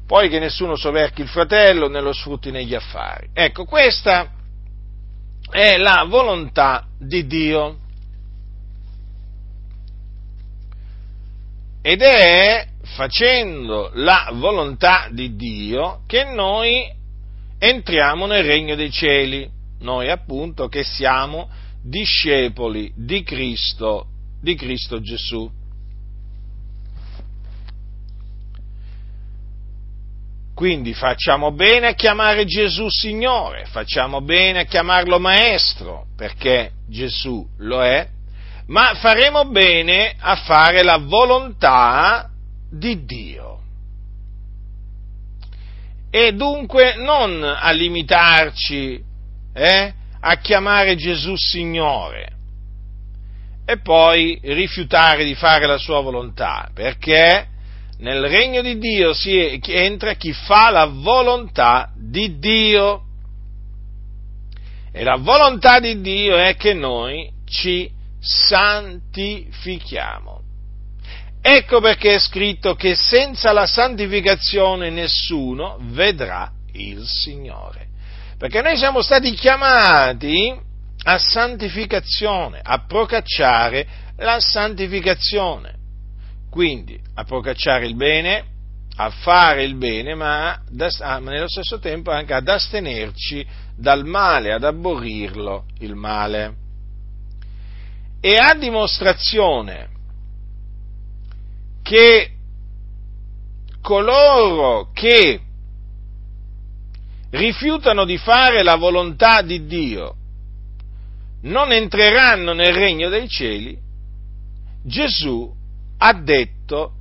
Poi 0.05 0.29
che 0.29 0.37
nessuno 0.37 0.75
soverchi 0.75 1.21
il 1.21 1.27
fratello 1.27 1.89
né 1.89 2.01
lo 2.01 2.13
sfrutti 2.13 2.51
negli 2.51 2.75
affari. 2.75 3.29
Ecco, 3.33 3.65
questa 3.65 4.29
è 5.49 5.77
la 5.77 6.05
volontà 6.07 6.85
di 6.99 7.25
Dio. 7.25 7.77
Ed 11.81 12.01
è 12.01 12.67
facendo 12.95 13.89
la 13.95 14.29
volontà 14.33 15.07
di 15.11 15.35
Dio 15.35 16.01
che 16.05 16.25
noi 16.25 16.97
entriamo 17.59 18.25
nel 18.25 18.43
regno 18.43 18.75
dei 18.75 18.89
cieli, 18.89 19.47
noi 19.81 20.09
appunto 20.09 20.67
che 20.67 20.83
siamo 20.83 21.49
discepoli 21.83 22.91
di 22.95 23.21
Cristo, 23.23 24.07
di 24.41 24.55
Cristo 24.55 25.01
Gesù. 25.01 25.51
Quindi 30.55 30.93
facciamo 30.93 31.53
bene 31.53 31.87
a 31.87 31.93
chiamare 31.93 32.43
Gesù 32.45 32.89
Signore, 32.89 33.65
facciamo 33.65 34.21
bene 34.21 34.59
a 34.59 34.65
chiamarlo 34.65 35.17
Maestro, 35.17 36.07
perché 36.17 36.71
Gesù 36.89 37.47
lo 37.59 37.81
è, 37.81 38.05
ma 38.67 38.93
faremo 38.95 39.45
bene 39.45 40.15
a 40.19 40.35
fare 40.35 40.83
la 40.83 40.97
volontà 40.97 42.29
di 42.69 43.05
Dio 43.05 43.58
e 46.09 46.33
dunque 46.33 46.95
non 46.95 47.43
a 47.43 47.69
limitarci 47.71 49.03
eh, 49.53 49.93
a 50.19 50.35
chiamare 50.37 50.95
Gesù 50.95 51.35
Signore 51.35 52.33
e 53.65 53.79
poi 53.81 54.39
rifiutare 54.41 55.23
di 55.23 55.35
fare 55.35 55.67
la 55.67 55.77
sua 55.77 56.01
volontà, 56.01 56.71
perché 56.73 57.47
nel 57.99 58.23
regno 58.23 58.63
di 58.63 58.79
Dio 58.79 59.13
si 59.13 59.61
entra 59.67 60.13
chi 60.13 60.33
fa 60.33 60.71
la 60.71 60.85
volontà 60.85 61.91
di 61.95 62.39
Dio. 62.39 63.03
E 64.91 65.03
la 65.03 65.17
volontà 65.17 65.79
di 65.79 66.01
Dio 66.01 66.35
è 66.35 66.55
che 66.55 66.73
noi 66.73 67.31
ci 67.45 67.87
santifichiamo. 68.19 70.38
Ecco 71.41 71.79
perché 71.79 72.15
è 72.15 72.19
scritto 72.19 72.75
che 72.75 72.95
senza 72.95 73.51
la 73.53 73.65
santificazione 73.65 74.89
nessuno 74.89 75.77
vedrà 75.81 76.51
il 76.73 77.05
Signore. 77.05 77.87
Perché 78.37 78.61
noi 78.61 78.77
siamo 78.77 79.01
stati 79.01 79.33
chiamati 79.33 80.53
a 81.03 81.17
santificazione, 81.17 82.59
a 82.61 82.85
procacciare 82.85 83.87
la 84.17 84.39
santificazione. 84.39 85.75
Quindi 86.49 86.99
a 87.15 87.23
procacciare 87.23 87.85
il 87.85 87.95
bene, 87.95 88.43
a 88.97 89.09
fare 89.09 89.63
il 89.63 89.75
bene, 89.75 90.15
ma, 90.15 90.61
ma 90.71 91.19
nello 91.19 91.47
stesso 91.47 91.79
tempo 91.79 92.11
anche 92.11 92.33
ad 92.33 92.47
astenerci 92.49 93.45
dal 93.77 94.05
male, 94.05 94.51
ad 94.51 94.63
aborrirlo 94.65 95.65
il 95.79 95.95
male. 95.95 96.53
E 98.19 98.35
a 98.35 98.53
dimostrazione 98.55 99.98
che 101.89 102.29
coloro 103.81 104.91
che 104.93 105.39
rifiutano 107.31 108.05
di 108.05 108.19
fare 108.19 108.61
la 108.61 108.75
volontà 108.75 109.41
di 109.41 109.65
Dio 109.65 110.15
non 111.41 111.71
entreranno 111.71 112.53
nel 112.53 112.75
regno 112.75 113.09
dei 113.09 113.27
cieli, 113.27 113.75
Gesù 114.83 115.51
ha 115.97 116.13
detto 116.13 116.91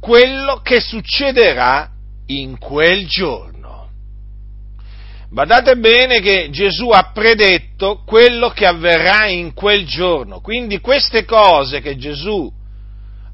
quello 0.00 0.60
che 0.60 0.80
succederà 0.80 1.88
in 2.26 2.58
quel 2.58 3.06
giorno. 3.06 3.90
Badate 5.30 5.76
bene 5.76 6.18
che 6.18 6.48
Gesù 6.50 6.88
ha 6.88 7.12
predetto 7.12 8.02
quello 8.04 8.48
che 8.48 8.66
avverrà 8.66 9.28
in 9.28 9.54
quel 9.54 9.86
giorno, 9.86 10.40
quindi 10.40 10.80
queste 10.80 11.24
cose 11.24 11.80
che 11.80 11.96
Gesù 11.96 12.56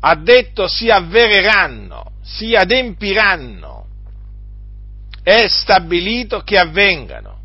ha 0.06 0.16
detto 0.16 0.68
si 0.68 0.90
avvereranno, 0.90 2.12
si 2.22 2.54
adempiranno, 2.54 3.86
è 5.22 5.46
stabilito 5.48 6.40
che 6.40 6.58
avvengano. 6.58 7.38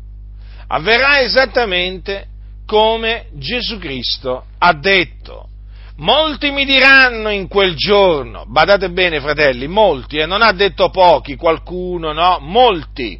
Avverrà 0.66 1.22
esattamente 1.22 2.26
come 2.66 3.28
Gesù 3.32 3.78
Cristo 3.78 4.44
ha 4.58 4.74
detto. 4.74 5.48
Molti 5.96 6.50
mi 6.50 6.66
diranno 6.66 7.30
in 7.30 7.48
quel 7.48 7.74
giorno, 7.74 8.44
badate 8.46 8.90
bene 8.90 9.20
fratelli, 9.20 9.66
molti, 9.66 10.18
e 10.18 10.22
eh, 10.22 10.26
non 10.26 10.42
ha 10.42 10.52
detto 10.52 10.90
pochi, 10.90 11.36
qualcuno, 11.36 12.12
no, 12.12 12.38
molti 12.40 13.18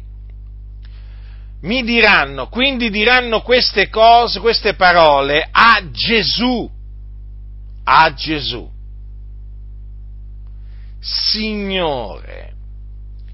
mi 1.61 1.83
diranno, 1.83 2.47
quindi 2.47 2.89
diranno 2.89 3.41
queste 3.41 3.89
cose, 3.89 4.39
queste 4.39 4.73
parole 4.73 5.47
a 5.51 5.81
Gesù, 5.91 6.69
a 7.83 8.13
Gesù. 8.13 8.70
Signore, 11.01 12.53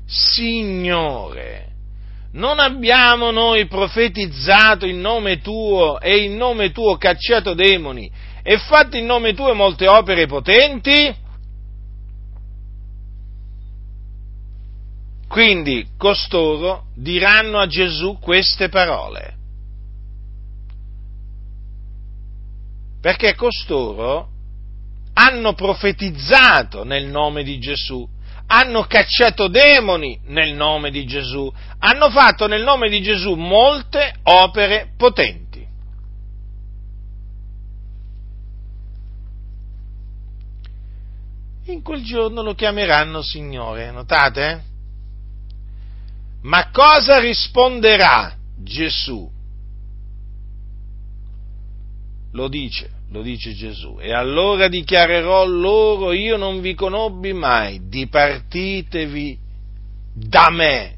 Signore, 0.05 1.67
non 2.31 2.59
abbiamo 2.59 3.29
noi 3.31 3.67
profetizzato 3.67 4.85
in 4.85 5.01
nome 5.01 5.41
tuo 5.41 5.99
e 5.99 6.23
in 6.23 6.37
nome 6.37 6.71
tuo 6.71 6.95
cacciato 6.95 7.53
demoni 7.53 8.09
e 8.41 8.57
fatto 8.57 8.95
in 8.95 9.05
nome 9.05 9.33
tuo 9.33 9.53
molte 9.53 9.85
opere 9.85 10.27
potenti? 10.27 11.13
Quindi 15.27 15.89
costoro 15.97 16.85
diranno 16.95 17.59
a 17.59 17.67
Gesù 17.67 18.17
queste 18.17 18.69
parole. 18.69 19.35
Perché 23.01 23.35
costoro 23.35 24.29
hanno 25.19 25.53
profetizzato 25.53 26.83
nel 26.83 27.07
nome 27.07 27.43
di 27.43 27.57
Gesù, 27.57 28.07
hanno 28.45 28.83
cacciato 28.83 29.47
demoni 29.47 30.19
nel 30.25 30.53
nome 30.53 30.91
di 30.91 31.07
Gesù, 31.07 31.51
hanno 31.79 32.11
fatto 32.11 32.45
nel 32.45 32.61
nome 32.61 32.87
di 32.87 33.01
Gesù 33.01 33.33
molte 33.33 34.13
opere 34.21 34.93
potenti. 34.95 35.65
In 41.65 41.81
quel 41.81 42.03
giorno 42.03 42.43
lo 42.43 42.53
chiameranno 42.53 43.23
Signore, 43.23 43.89
notate? 43.89 44.63
Ma 46.43 46.69
cosa 46.69 47.19
risponderà 47.19 48.35
Gesù? 48.55 49.29
Lo 52.31 52.47
dice 52.47 52.96
lo 53.09 53.21
dice 53.21 53.53
Gesù, 53.53 53.97
e 53.99 54.13
allora 54.13 54.67
dichiarerò 54.67 55.45
loro, 55.45 56.11
io 56.11 56.35
non 56.35 56.59
vi 56.59 56.73
conobbi 56.73 57.33
mai, 57.33 57.87
dipartitevi 57.87 59.39
da 60.13 60.49
me, 60.49 60.97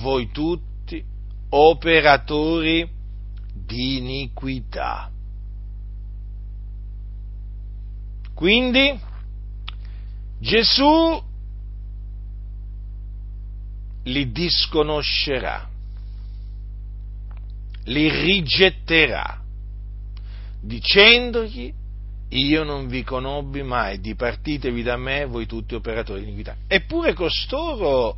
voi 0.00 0.30
tutti, 0.30 1.02
operatori 1.48 2.88
di 3.52 3.98
iniquità. 3.98 5.10
Quindi 8.34 8.98
Gesù 10.38 11.22
li 14.04 14.32
disconoscerà, 14.32 15.68
li 17.84 18.08
rigetterà, 18.08 19.41
dicendogli 20.62 21.74
io 22.28 22.64
non 22.64 22.86
vi 22.86 23.02
conobbi 23.04 23.62
mai, 23.62 24.00
dipartitevi 24.00 24.82
da 24.82 24.96
me 24.96 25.26
voi 25.26 25.44
tutti 25.46 25.74
operatori 25.74 26.20
di 26.20 26.26
iniquità. 26.28 26.56
Eppure 26.66 27.12
costoro 27.12 28.16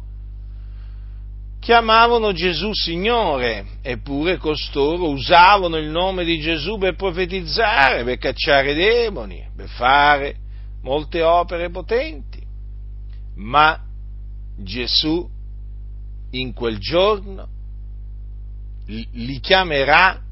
chiamavano 1.58 2.32
Gesù 2.32 2.72
Signore, 2.72 3.66
eppure 3.82 4.36
costoro 4.36 5.08
usavano 5.08 5.78
il 5.78 5.88
nome 5.88 6.24
di 6.24 6.38
Gesù 6.38 6.78
per 6.78 6.94
profetizzare, 6.94 8.04
per 8.04 8.18
cacciare 8.18 8.74
demoni, 8.74 9.44
per 9.56 9.68
fare 9.68 10.36
molte 10.82 11.22
opere 11.22 11.70
potenti. 11.70 12.40
Ma 13.36 13.80
Gesù 14.58 15.28
in 16.30 16.52
quel 16.52 16.78
giorno 16.78 17.48
li 18.86 19.40
chiamerà 19.40 20.23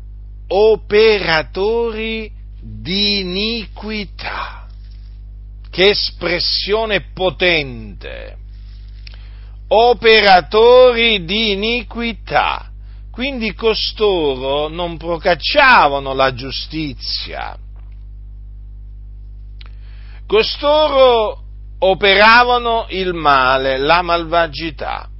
operatori 0.54 2.30
di 2.60 3.20
iniquità. 3.20 4.66
Che 5.70 5.88
espressione 5.88 7.12
potente! 7.14 8.36
Operatori 9.68 11.24
di 11.24 11.52
iniquità. 11.52 12.70
Quindi 13.10 13.54
costoro 13.54 14.68
non 14.68 14.98
procacciavano 14.98 16.12
la 16.12 16.34
giustizia. 16.34 17.56
Costoro 20.26 21.42
operavano 21.78 22.86
il 22.90 23.14
male, 23.14 23.78
la 23.78 24.02
malvagità 24.02 25.11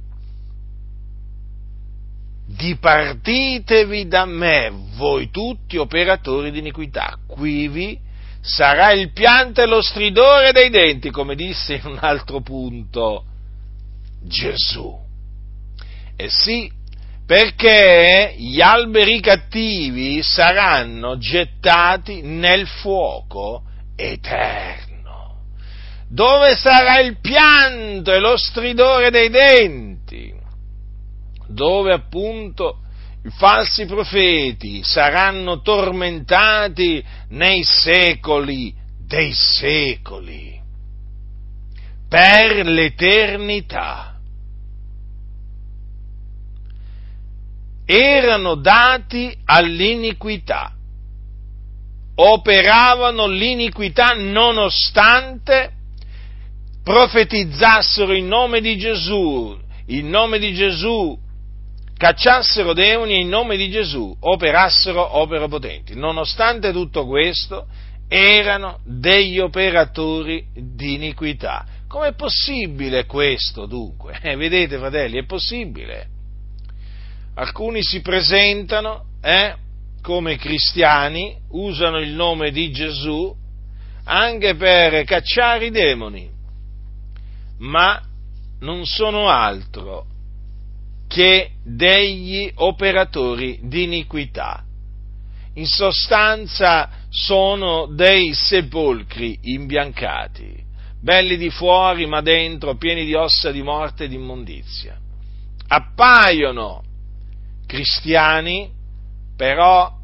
dipartitevi 2.63 4.07
da 4.07 4.23
me, 4.23 4.71
voi 4.95 5.29
tutti 5.29 5.75
operatori 5.75 6.49
di 6.49 6.59
iniquità, 6.59 7.17
quivi 7.27 7.99
sarà 8.41 8.91
il 8.91 9.11
pianto 9.11 9.61
e 9.61 9.65
lo 9.65 9.81
stridore 9.81 10.53
dei 10.53 10.69
denti, 10.69 11.09
come 11.09 11.35
disse 11.35 11.75
in 11.75 11.85
un 11.85 11.97
altro 11.99 12.39
punto 12.39 13.25
Gesù. 14.25 14.97
E 16.15 16.29
sì, 16.29 16.71
perché 17.25 18.33
gli 18.37 18.61
alberi 18.61 19.19
cattivi 19.19 20.21
saranno 20.23 21.17
gettati 21.17 22.21
nel 22.21 22.65
fuoco 22.65 23.63
eterno, 23.97 25.41
dove 26.07 26.55
sarà 26.55 26.99
il 26.99 27.19
pianto 27.19 28.13
e 28.13 28.19
lo 28.19 28.37
stridore 28.37 29.09
dei 29.09 29.29
denti 29.29 30.02
dove 31.53 31.93
appunto 31.93 32.79
i 33.25 33.29
falsi 33.29 33.85
profeti 33.85 34.83
saranno 34.83 35.61
tormentati 35.61 37.03
nei 37.29 37.63
secoli 37.63 38.73
dei 39.05 39.31
secoli, 39.31 40.59
per 42.09 42.65
l'eternità. 42.65 44.09
Erano 47.85 48.55
dati 48.55 49.35
all'iniquità, 49.45 50.73
operavano 52.15 53.27
l'iniquità 53.27 54.13
nonostante 54.13 55.71
profetizzassero 56.83 58.13
in 58.13 58.27
nome 58.27 58.61
di 58.61 58.77
Gesù, 58.77 59.57
in 59.87 60.09
nome 60.09 60.39
di 60.39 60.53
Gesù 60.53 61.19
cacciassero 62.03 62.73
demoni 62.73 63.21
in 63.21 63.29
nome 63.29 63.55
di 63.55 63.69
Gesù 63.69 64.13
operassero 64.19 65.19
opere 65.19 65.47
potenti. 65.47 65.95
Nonostante 65.95 66.73
tutto 66.73 67.05
questo, 67.05 67.65
erano 68.09 68.81
degli 68.83 69.39
operatori 69.39 70.47
di 70.53 70.95
iniquità. 70.95 71.65
Com'è 71.87 72.13
possibile 72.13 73.05
questo 73.05 73.67
dunque? 73.67 74.19
Eh, 74.21 74.35
vedete 74.35 74.77
fratelli, 74.77 75.17
è 75.17 75.25
possibile. 75.25 76.07
Alcuni 77.35 77.81
si 77.81 78.01
presentano 78.01 79.05
eh, 79.21 79.55
come 80.01 80.35
cristiani, 80.35 81.37
usano 81.51 81.99
il 81.99 82.09
nome 82.09 82.51
di 82.51 82.69
Gesù 82.73 83.33
anche 84.03 84.55
per 84.55 85.05
cacciare 85.05 85.67
i 85.67 85.71
demoni, 85.71 86.29
ma 87.59 88.01
non 88.59 88.85
sono 88.85 89.29
altro 89.29 90.07
che 91.13 91.51
degli 91.63 92.51
operatori 92.55 93.59
di 93.61 93.83
iniquità. 93.83 94.63
In 95.53 95.67
sostanza 95.67 96.89
sono 97.09 97.85
dei 97.85 98.33
sepolcri 98.33 99.37
imbiancati, 99.43 100.55
belli 100.99 101.37
di 101.37 101.51
fuori 101.51 102.07
ma 102.07 102.21
dentro 102.21 102.77
pieni 102.77 103.05
di 103.05 103.13
ossa 103.13 103.51
di 103.51 103.61
morte 103.61 104.05
e 104.05 104.07
di 104.07 104.15
immondizia. 104.15 104.97
Appaiono 105.67 106.81
cristiani, 107.67 108.71
però 109.37 109.95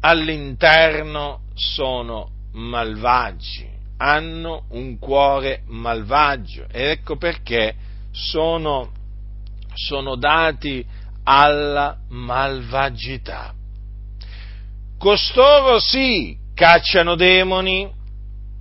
all'interno 0.00 1.42
sono 1.52 2.30
malvagi, 2.52 3.68
hanno 3.98 4.64
un 4.70 4.98
cuore 4.98 5.60
malvagio 5.66 6.64
ed 6.70 6.88
ecco 6.88 7.16
perché 7.16 7.74
sono 8.12 8.96
sono 9.86 10.16
dati 10.16 10.84
alla 11.22 11.96
malvagità. 12.08 13.54
Costoro 14.98 15.78
sì, 15.78 16.36
cacciano 16.54 17.14
demoni, 17.14 17.88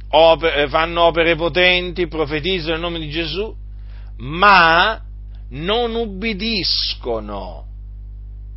opere, 0.10 0.68
fanno 0.68 1.02
opere 1.04 1.36
potenti, 1.36 2.08
profetizzano 2.08 2.76
il 2.76 2.82
nome 2.82 3.00
di 3.00 3.10
Gesù, 3.10 3.56
ma 4.18 5.02
non 5.50 5.96
ubbidiscono 5.96 7.66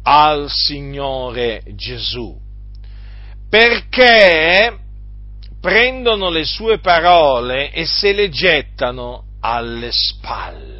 al 0.03 0.51
Signore 0.51 1.63
Gesù, 1.75 2.37
perché 3.49 4.77
prendono 5.61 6.29
le 6.31 6.45
sue 6.45 6.79
parole 6.79 7.71
e 7.71 7.87
se 7.87 8.13
le 8.13 8.29
gettano 8.29 9.25
alle 9.41 9.91
spalle. 9.93 10.80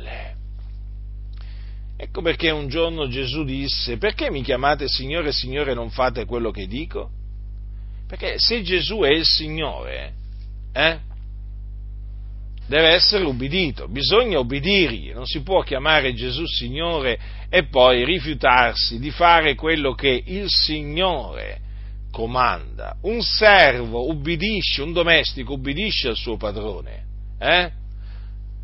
Ecco 2.03 2.23
perché 2.23 2.49
un 2.49 2.69
giorno 2.69 3.09
Gesù 3.09 3.45
disse, 3.45 3.99
perché 3.99 4.31
mi 4.31 4.41
chiamate 4.41 4.89
Signore, 4.89 5.33
Signore 5.33 5.75
non 5.75 5.91
fate 5.91 6.25
quello 6.25 6.51
che 6.51 6.67
dico? 6.67 7.11
Perché 8.09 8.37
se 8.39 8.63
Gesù 8.63 9.01
è 9.01 9.11
il 9.11 9.27
Signore, 9.27 10.15
eh, 10.73 10.99
deve 12.67 12.89
essere 12.95 13.25
ubbidito, 13.25 13.87
bisogna 13.87 14.39
ubbidirgli, 14.39 15.13
non 15.13 15.27
si 15.27 15.43
può 15.43 15.61
chiamare 15.61 16.15
Gesù 16.15 16.47
Signore 16.47 17.19
e 17.51 17.65
poi 17.65 18.03
rifiutarsi 18.07 18.99
di 18.99 19.11
fare 19.11 19.55
quello 19.55 19.93
che 19.93 20.23
il 20.25 20.47
Signore 20.49 21.61
comanda. 22.11 22.97
Un 23.03 23.21
servo 23.21 24.09
ubbidisce, 24.09 24.81
un 24.81 24.95
domestico 24.95 25.53
ubbidisce 25.53 26.09
al 26.09 26.17
suo 26.17 26.39
padrone, 26.39 27.05
eh? 27.39 27.73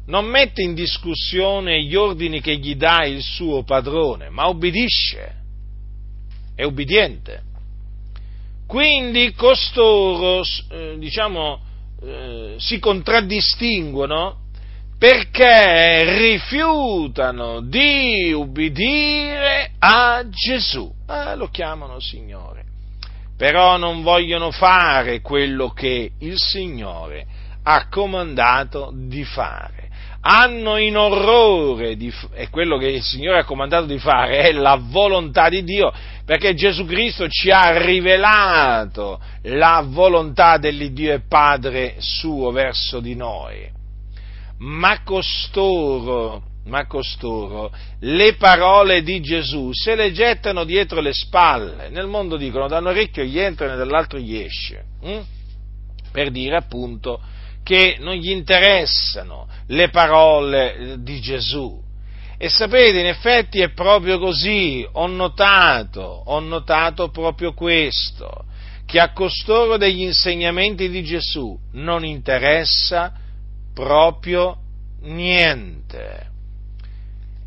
Non 0.07 0.27
mette 0.27 0.63
in 0.63 0.75
discussione 0.75 1.83
gli 1.83 1.95
ordini 1.95 2.41
che 2.41 2.57
gli 2.57 2.77
dà 2.77 3.05
il 3.05 3.23
suo 3.23 3.65
padrone, 3.65 4.31
ma 4.31 4.49
obbedisce, 4.49 5.35
è 6.55 6.63
ubbidiente. 6.63 7.43
Quindi 8.67 9.33
costoro, 9.33 10.43
eh, 10.71 10.97
diciamo, 10.99 11.61
eh, 12.03 12.55
si 12.59 12.79
contraddistinguono 12.79 14.45
perché 14.99 16.19
rifiutano 16.19 17.61
di 17.61 18.33
ubbidire 18.33 19.73
a 19.79 20.25
Gesù. 20.29 20.93
Ah, 21.07 21.35
lo 21.35 21.49
chiamano 21.49 22.01
Signore. 22.01 22.65
Però 23.37 23.77
non 23.77 24.03
vogliono 24.03 24.51
fare 24.51 25.21
quello 25.21 25.71
che 25.71 26.13
il 26.21 26.39
Signore 26.39 27.27
ha 27.63 27.89
comandato 27.89 28.91
di 28.95 29.23
fare 29.25 29.86
hanno 30.29 30.77
in 30.77 30.97
orrore, 30.97 31.97
di, 31.97 32.13
e 32.35 32.51
quello 32.51 32.79
che 32.79 32.89
il 32.89 33.03
Signore 33.03 33.39
ha 33.39 33.45
comandato 33.45 33.87
di 33.87 33.99
fare 33.99 34.41
è 34.41 34.53
la 34.53 34.77
volontà 34.81 35.49
di 35.49 35.63
Dio, 35.63 35.93
perché 36.25 36.55
Gesù 36.55 36.85
Cristo 36.85 37.29
ci 37.29 37.51
ha 37.51 37.79
rivelato 37.79 39.21
la 39.43 39.85
volontà 39.87 40.59
dell'Iddio 40.59 41.13
e 41.13 41.21
Padre 41.21 41.95
suo 41.99 42.51
verso 42.51 42.99
di 42.99 43.15
noi. 43.15 43.71
Ma 44.59 45.03
costoro 45.05 46.43
ma 46.67 46.85
costoro 46.87 47.71
le 48.01 48.35
parole 48.35 49.05
di 49.05 49.21
Gesù 49.21 49.71
se 49.73 49.95
le 49.95 50.11
gettano 50.11 50.65
dietro 50.65 51.01
le 51.01 51.13
spalle. 51.13 51.91
Nel 51.91 52.09
mondo 52.09 52.37
dicono 52.37 52.67
da 52.67 52.79
un 52.79 52.87
orecchio 52.87 53.23
gli 53.23 53.39
entra 53.39 53.73
e 53.73 53.77
dall'altro 53.77 54.19
gli 54.19 54.37
esce. 54.37 54.85
Hm? 55.03 55.21
Per 56.11 56.31
dire 56.33 56.57
appunto 56.57 57.21
che 57.67 57.97
non 57.99 58.15
gli 58.15 58.31
interessano 58.31 59.49
le 59.67 59.89
parole 59.89 60.99
di 61.01 61.21
Gesù. 61.21 61.83
E 62.39 62.49
sapete, 62.49 63.01
in 63.01 63.07
effetti 63.07 63.61
è 63.61 63.71
proprio 63.71 64.21
così, 64.21 64.87
ho 64.89 65.09
notato, 65.09 66.01
ho 66.01 66.39
notato 66.39 67.09
proprio 67.11 67.55
questo, 67.55 68.45
che 68.87 69.01
a 69.01 69.13
costoro 69.13 69.79
degli 69.79 70.03
insegnamenti 70.03 70.89
di 70.89 71.03
Gesù 71.03 71.59
non 71.73 72.05
interessa 72.05 73.13
proprio 73.75 74.59
niente. 75.01 76.25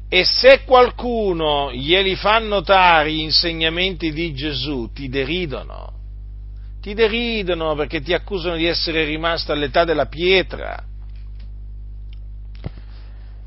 E 0.10 0.26
se 0.26 0.64
qualcuno 0.66 1.72
glieli 1.72 2.18
fa 2.18 2.40
notare 2.40 3.14
gli 3.14 3.22
insegnamenti 3.22 4.12
di 4.12 4.34
Gesù, 4.34 4.92
ti 4.92 5.08
deridono. 5.08 5.99
Ti 6.82 6.94
deridono 6.94 7.76
perché 7.76 8.02
ti 8.02 8.14
accusano 8.14 8.56
di 8.56 8.66
essere 8.66 9.04
rimasto 9.04 9.52
all'età 9.52 9.84
della 9.84 10.06
pietra. 10.06 10.82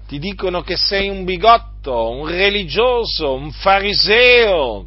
Ti 0.07 0.19
dicono 0.19 0.61
che 0.61 0.77
sei 0.77 1.09
un 1.09 1.25
bigotto, 1.25 2.11
un 2.11 2.27
religioso, 2.27 3.33
un 3.33 3.51
fariseo 3.51 4.87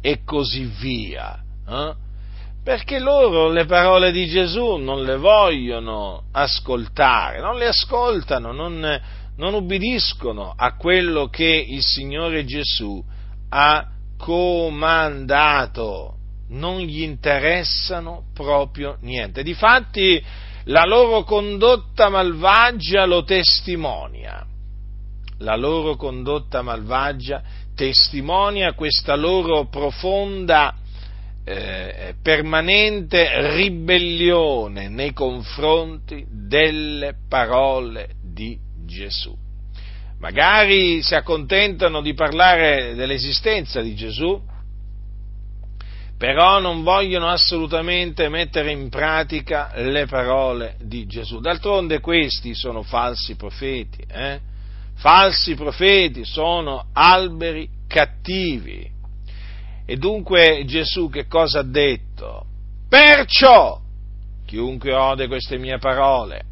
e 0.00 0.24
così 0.24 0.64
via. 0.64 1.38
Eh? 1.68 1.94
Perché 2.64 2.98
loro 2.98 3.48
le 3.48 3.66
parole 3.66 4.10
di 4.10 4.26
Gesù 4.26 4.76
non 4.76 5.04
le 5.04 5.16
vogliono 5.16 6.24
ascoltare, 6.32 7.40
non 7.40 7.58
le 7.58 7.66
ascoltano, 7.66 8.52
non, 8.52 9.00
non 9.36 9.54
ubbidiscono 9.54 10.52
a 10.56 10.74
quello 10.74 11.28
che 11.28 11.44
il 11.44 11.82
Signore 11.82 12.44
Gesù 12.44 13.04
ha 13.50 13.86
comandato, 14.16 16.15
non 16.48 16.80
gli 16.80 17.02
interessano 17.02 18.24
proprio 18.32 18.96
niente. 19.00 19.42
Difatti 19.42 20.22
la 20.64 20.84
loro 20.84 21.22
condotta 21.24 22.08
malvagia 22.08 23.04
lo 23.04 23.24
testimonia. 23.24 24.44
La 25.38 25.56
loro 25.56 25.96
condotta 25.96 26.62
malvagia 26.62 27.42
testimonia 27.74 28.72
questa 28.72 29.14
loro 29.14 29.66
profonda, 29.66 30.74
eh, 31.44 32.14
permanente 32.22 33.54
ribellione 33.54 34.88
nei 34.88 35.12
confronti 35.12 36.26
delle 36.28 37.14
parole 37.28 38.14
di 38.22 38.58
Gesù. 38.84 39.36
Magari 40.18 41.02
si 41.02 41.14
accontentano 41.14 42.00
di 42.00 42.14
parlare 42.14 42.94
dell'esistenza 42.94 43.82
di 43.82 43.94
Gesù, 43.94 44.42
però 46.18 46.60
non 46.60 46.82
vogliono 46.82 47.28
assolutamente 47.28 48.28
mettere 48.28 48.70
in 48.70 48.88
pratica 48.88 49.72
le 49.74 50.06
parole 50.06 50.76
di 50.80 51.06
Gesù. 51.06 51.40
D'altronde 51.40 52.00
questi 52.00 52.54
sono 52.54 52.82
falsi 52.82 53.36
profeti, 53.36 54.02
eh? 54.08 54.40
falsi 54.94 55.54
profeti 55.54 56.24
sono 56.24 56.86
alberi 56.92 57.68
cattivi. 57.86 58.90
E 59.84 59.96
dunque 59.96 60.64
Gesù 60.66 61.10
che 61.10 61.26
cosa 61.26 61.60
ha 61.60 61.64
detto? 61.64 62.44
Perciò 62.88 63.80
chiunque 64.46 64.94
ode 64.94 65.26
queste 65.26 65.58
mie 65.58 65.78
parole 65.78 66.44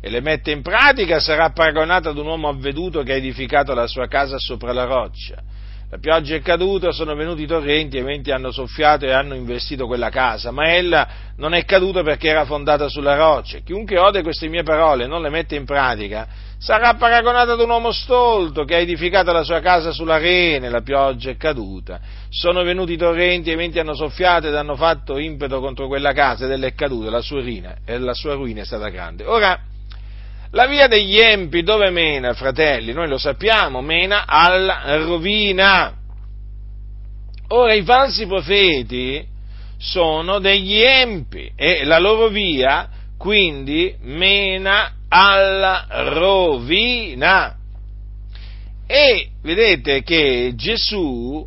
e 0.00 0.08
le 0.08 0.20
mette 0.20 0.50
in 0.50 0.62
pratica 0.62 1.18
sarà 1.20 1.50
paragonato 1.50 2.08
ad 2.08 2.16
un 2.16 2.26
uomo 2.26 2.48
avveduto 2.48 3.02
che 3.02 3.12
ha 3.12 3.16
edificato 3.16 3.74
la 3.74 3.86
sua 3.86 4.06
casa 4.06 4.38
sopra 4.38 4.72
la 4.72 4.84
roccia. 4.84 5.42
La 5.90 5.98
pioggia 5.98 6.36
è 6.36 6.40
caduta, 6.40 6.92
sono 6.92 7.16
venuti 7.16 7.42
i 7.42 7.46
torrenti 7.46 7.96
i 7.96 8.02
venti 8.02 8.30
hanno 8.30 8.52
soffiato 8.52 9.06
e 9.06 9.10
hanno 9.10 9.34
investito 9.34 9.86
quella 9.88 10.08
casa, 10.08 10.52
ma 10.52 10.72
ella 10.72 11.08
non 11.36 11.52
è 11.52 11.64
caduta 11.64 12.04
perché 12.04 12.28
era 12.28 12.44
fondata 12.44 12.88
sulla 12.88 13.16
roccia. 13.16 13.58
Chiunque 13.58 13.98
ode 13.98 14.22
queste 14.22 14.46
mie 14.48 14.62
parole 14.62 15.04
e 15.04 15.06
non 15.08 15.20
le 15.20 15.30
mette 15.30 15.56
in 15.56 15.64
pratica 15.64 16.28
sarà 16.60 16.92
paragonato 16.94 17.52
ad 17.52 17.60
un 17.60 17.70
uomo 17.70 17.90
stolto 17.90 18.64
che 18.64 18.74
ha 18.74 18.78
edificato 18.78 19.32
la 19.32 19.42
sua 19.42 19.60
casa 19.60 19.92
sulla 19.92 20.18
rene, 20.18 20.68
la 20.68 20.82
pioggia 20.82 21.30
è 21.30 21.36
caduta, 21.36 21.98
sono 22.28 22.62
venuti 22.62 22.92
i 22.92 22.96
torrenti 22.98 23.50
i 23.50 23.54
venti 23.54 23.78
hanno 23.78 23.94
soffiato 23.94 24.46
ed 24.46 24.54
hanno 24.54 24.76
fatto 24.76 25.16
impeto 25.18 25.58
contro 25.58 25.86
quella 25.86 26.12
casa 26.12 26.44
ed 26.44 26.50
ella 26.50 26.66
è 26.66 26.74
caduta, 26.74 27.10
la 27.10 27.22
sua 27.22 27.40
ruina, 27.40 27.74
la 27.86 28.12
sua 28.12 28.34
ruina 28.34 28.60
è 28.60 28.64
stata 28.64 28.90
grande. 28.90 29.24
Ora, 29.24 29.58
la 30.52 30.66
via 30.66 30.88
degli 30.88 31.18
empi 31.18 31.62
dove 31.62 31.90
mena, 31.90 32.34
fratelli? 32.34 32.92
Noi 32.92 33.08
lo 33.08 33.18
sappiamo, 33.18 33.80
mena 33.80 34.26
alla 34.26 34.96
rovina. 34.96 35.94
Ora 37.48 37.72
i 37.72 37.82
falsi 37.82 38.26
profeti 38.26 39.24
sono 39.78 40.38
degli 40.38 40.80
empi 40.80 41.50
e 41.56 41.84
la 41.84 41.98
loro 41.98 42.28
via 42.28 42.88
quindi 43.16 43.94
mena 44.00 44.94
alla 45.08 45.86
rovina. 45.88 47.56
E 48.86 49.28
vedete 49.42 50.02
che 50.02 50.52
Gesù 50.56 51.46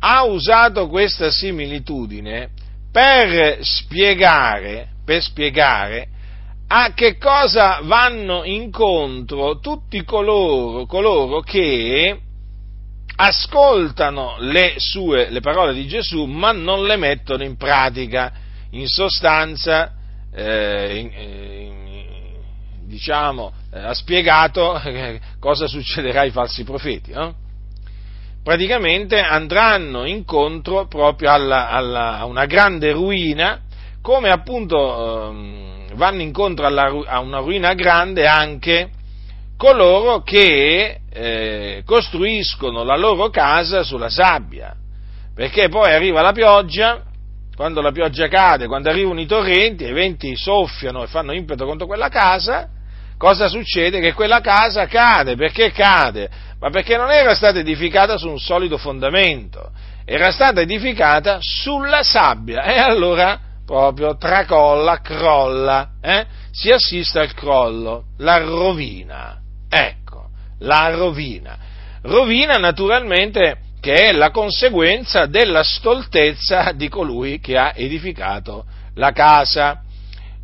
ha 0.00 0.24
usato 0.24 0.88
questa 0.88 1.30
similitudine 1.30 2.50
per 2.90 3.58
spiegare, 3.60 4.88
per 5.04 5.22
spiegare 5.22 6.08
a 6.74 6.94
che 6.94 7.18
cosa 7.18 7.80
vanno 7.82 8.44
incontro 8.44 9.58
tutti 9.58 10.02
coloro, 10.04 10.86
coloro 10.86 11.40
che 11.40 12.18
ascoltano 13.14 14.36
le, 14.38 14.76
sue, 14.78 15.28
le 15.28 15.40
parole 15.40 15.74
di 15.74 15.86
Gesù 15.86 16.24
ma 16.24 16.52
non 16.52 16.86
le 16.86 16.96
mettono 16.96 17.44
in 17.44 17.58
pratica. 17.58 18.32
In 18.70 18.86
sostanza, 18.86 19.92
eh, 20.34 20.96
in, 20.96 21.10
in, 21.12 22.86
diciamo, 22.86 23.52
eh, 23.70 23.78
ha 23.78 23.92
spiegato 23.92 24.80
cosa 25.38 25.66
succederà 25.66 26.22
ai 26.22 26.30
falsi 26.30 26.64
profeti. 26.64 27.12
No? 27.12 27.34
Praticamente 28.42 29.20
andranno 29.20 30.06
incontro 30.06 30.86
proprio 30.86 31.32
alla, 31.32 31.68
alla, 31.68 32.16
a 32.16 32.24
una 32.24 32.46
grande 32.46 32.92
ruina, 32.92 33.60
come 34.00 34.30
appunto... 34.30 35.81
Vanno 35.94 36.22
incontro 36.22 36.66
alla, 36.66 36.92
a 37.06 37.20
una 37.20 37.38
ruina 37.38 37.74
grande 37.74 38.26
anche 38.26 38.90
coloro 39.56 40.22
che 40.22 40.98
eh, 41.12 41.82
costruiscono 41.86 42.82
la 42.82 42.96
loro 42.96 43.28
casa 43.28 43.82
sulla 43.84 44.08
sabbia, 44.08 44.74
perché 45.34 45.68
poi 45.68 45.92
arriva 45.92 46.20
la 46.20 46.32
pioggia, 46.32 47.02
quando 47.54 47.80
la 47.80 47.92
pioggia 47.92 48.28
cade, 48.28 48.66
quando 48.66 48.88
arrivano 48.88 49.20
i 49.20 49.26
torrenti, 49.26 49.84
i 49.84 49.92
venti 49.92 50.34
soffiano 50.34 51.04
e 51.04 51.06
fanno 51.06 51.32
impeto 51.32 51.64
contro 51.64 51.86
quella 51.86 52.08
casa, 52.08 52.68
cosa 53.16 53.46
succede? 53.48 54.00
Che 54.00 54.14
quella 54.14 54.40
casa 54.40 54.86
cade, 54.86 55.36
perché 55.36 55.70
cade? 55.70 56.28
Ma 56.58 56.70
perché 56.70 56.96
non 56.96 57.10
era 57.10 57.34
stata 57.34 57.58
edificata 57.58 58.16
su 58.16 58.28
un 58.28 58.38
solido 58.38 58.78
fondamento, 58.78 59.70
era 60.04 60.32
stata 60.32 60.60
edificata 60.60 61.38
sulla 61.40 62.02
sabbia 62.02 62.64
e 62.64 62.78
allora 62.78 63.38
proprio 63.64 64.16
tracolla, 64.16 65.00
crolla, 65.00 65.92
eh? 66.00 66.26
si 66.50 66.70
assiste 66.70 67.18
al 67.18 67.32
crollo, 67.34 68.04
la 68.18 68.38
rovina. 68.38 69.38
Ecco, 69.68 70.28
la 70.60 70.90
rovina. 70.94 71.58
Rovina 72.02 72.58
naturalmente 72.58 73.58
che 73.80 73.94
è 73.94 74.12
la 74.12 74.30
conseguenza 74.30 75.26
della 75.26 75.64
stoltezza 75.64 76.70
di 76.72 76.88
colui 76.88 77.40
che 77.40 77.56
ha 77.56 77.72
edificato 77.74 78.64
la 78.94 79.10
casa. 79.10 79.82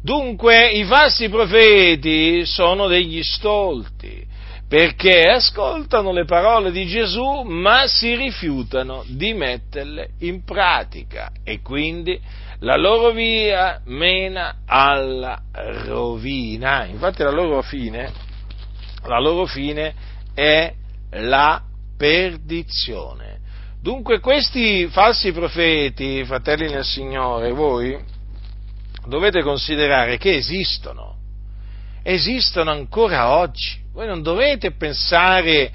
Dunque 0.03 0.71
i 0.71 0.85
falsi 0.85 1.29
profeti 1.29 2.45
sono 2.47 2.89
degli 2.89 3.23
stolti, 3.23 4.27
perché 4.69 5.29
ascoltano 5.29 6.13
le 6.13 6.25
parole 6.25 6.71
di 6.71 6.87
Gesù 6.87 7.43
ma 7.43 7.87
si 7.87 8.15
rifiutano 8.15 9.05
di 9.07 9.33
metterle 9.35 10.11
in 10.21 10.45
pratica 10.45 11.31
e 11.45 11.61
quindi 11.63 12.21
la 12.61 12.77
loro 12.77 13.13
via 13.13 13.81
mena 13.85 14.59
alla 14.67 15.41
rovina. 15.53 16.85
Infatti 16.87 17.23
la 17.23 17.31
loro 17.31 17.63
fine, 17.63 18.13
la 19.05 19.21
loro 19.21 19.47
fine 19.47 19.95
è 20.35 20.73
la 21.11 21.63
perdizione. 21.97 23.37
Dunque 23.81 24.19
questi 24.19 24.89
falsi 24.89 25.33
profeti, 25.33 26.25
fratelli 26.25 26.69
nel 26.69 26.85
Signore, 26.85 27.53
voi 27.53 27.97
dovete 29.07 29.43
considerare 29.43 30.19
che 30.19 30.37
esistono, 30.37 31.17
esistono 32.03 32.71
ancora 32.71 33.37
oggi. 33.37 33.87
Voi 33.93 34.07
non 34.07 34.23
dovete 34.23 34.73
pensare 34.73 35.73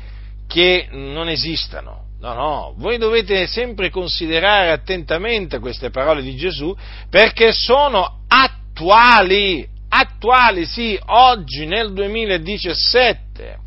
che 0.47 0.87
non 0.91 1.29
esistano. 1.29 2.02
No, 2.23 2.33
no, 2.36 2.73
voi 2.77 2.97
dovete 2.97 3.47
sempre 3.47 3.89
considerare 3.89 4.71
attentamente 4.71 5.59
queste 5.59 5.89
parole 5.89 6.21
di 6.21 6.38
Gesù 6.38 6.73
perché 7.09 7.51
sono 7.51 8.21
attuali, 8.29 9.67
attuali, 9.89 10.65
sì, 10.65 10.97
oggi 11.07 11.65
nel 11.65 11.91
2017. 11.91 13.57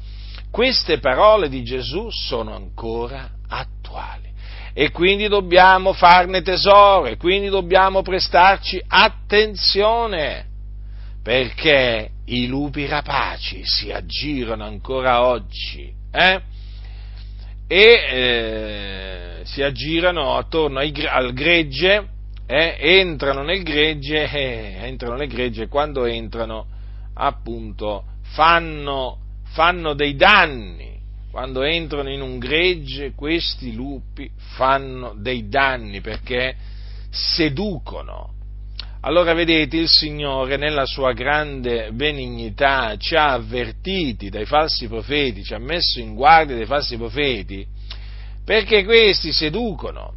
queste 0.51 1.01
parole 1.01 1.51
di 1.51 1.63
Gesù 1.65 2.09
sono 2.09 2.55
ancora 2.55 3.29
attuali 3.47 4.33
e 4.73 4.91
quindi 4.91 5.29
dobbiamo 5.29 5.93
farne 5.93 6.41
tesoro 6.41 7.09
e 7.09 7.19
quindi 7.19 7.51
dobbiamo 7.51 8.01
prestarci 8.01 8.83
attenzione 8.89 10.47
perché 11.23 12.09
i 12.25 12.47
lupi 12.47 12.87
rapaci 12.87 13.61
si 13.65 13.93
aggirano 13.93 14.65
ancora 14.65 15.27
oggi 15.27 15.93
eh? 16.11 16.55
E 17.67 17.81
eh, 18.11 19.41
si 19.45 19.63
aggirano 19.63 20.37
attorno 20.37 20.79
ai, 20.79 20.93
al 21.07 21.33
gregge, 21.33 22.09
eh? 22.47 22.77
entrano 22.79 23.43
nel 23.43 23.63
gregge, 23.63 24.31
eh, 24.31 24.77
entrano 24.87 25.17
nel 25.17 25.29
gregge 25.29 25.65
e 25.65 25.69
quando 25.69 26.05
entrano 26.05 26.67
appunto 27.15 28.05
fanno, 28.23 29.19
fanno 29.45 29.95
dei 29.95 30.15
danni 30.15 30.97
quando 31.37 31.65
entrano 31.65 32.09
in 32.09 32.23
un 32.23 32.39
gregge 32.39 33.13
questi 33.15 33.75
lupi 33.75 34.31
fanno 34.55 35.13
dei 35.19 35.51
danni 35.51 36.01
perché 36.01 36.57
seducono. 37.11 38.36
Allora 39.07 39.35
vedete 39.35 39.77
il 39.77 39.89
Signore 39.89 40.57
nella 40.57 40.85
sua 40.85 41.13
grande 41.13 41.93
benignità 41.93 42.97
ci 42.99 43.15
ha 43.15 43.35
avvertiti 43.35 44.31
dai 44.31 44.47
falsi 44.47 44.89
profeti, 44.89 45.45
ci 45.45 45.55
ha 45.55 45.61
messo 45.61 46.01
in 46.01 46.17
guardia 46.17 46.57
dai 46.57 46.67
falsi 46.67 46.97
profeti 46.97 47.65
perché 48.45 48.83
questi 48.85 49.31
seducono, 49.31 50.13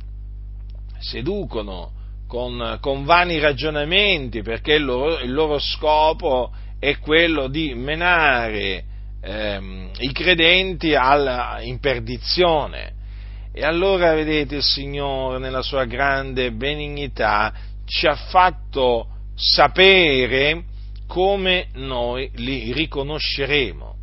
seducono 0.97 1.91
con, 2.27 2.79
con 2.81 3.03
vani 3.03 3.37
ragionamenti 3.37 4.41
perché 4.41 4.73
il 4.73 4.85
loro, 4.85 5.19
il 5.19 5.33
loro 5.33 5.59
scopo 5.59 6.51
è 6.79 6.97
quello 6.97 7.47
di 7.47 7.75
menare 7.75 8.83
ehm, 9.21 9.91
i 9.99 10.11
credenti 10.11 10.95
alla, 10.95 11.59
in 11.61 11.79
perdizione. 11.79 12.97
E 13.51 13.63
allora, 13.65 14.13
vedete, 14.13 14.57
il 14.57 14.63
Signore, 14.63 15.39
nella 15.39 15.63
sua 15.63 15.85
grande 15.85 16.51
benignità, 16.51 17.51
ci 17.89 18.05
ha 18.05 18.15
fatto 18.15 19.07
sapere 19.35 20.63
come 21.07 21.69
noi 21.73 22.29
li 22.35 22.71
riconosceremo. 22.71 23.95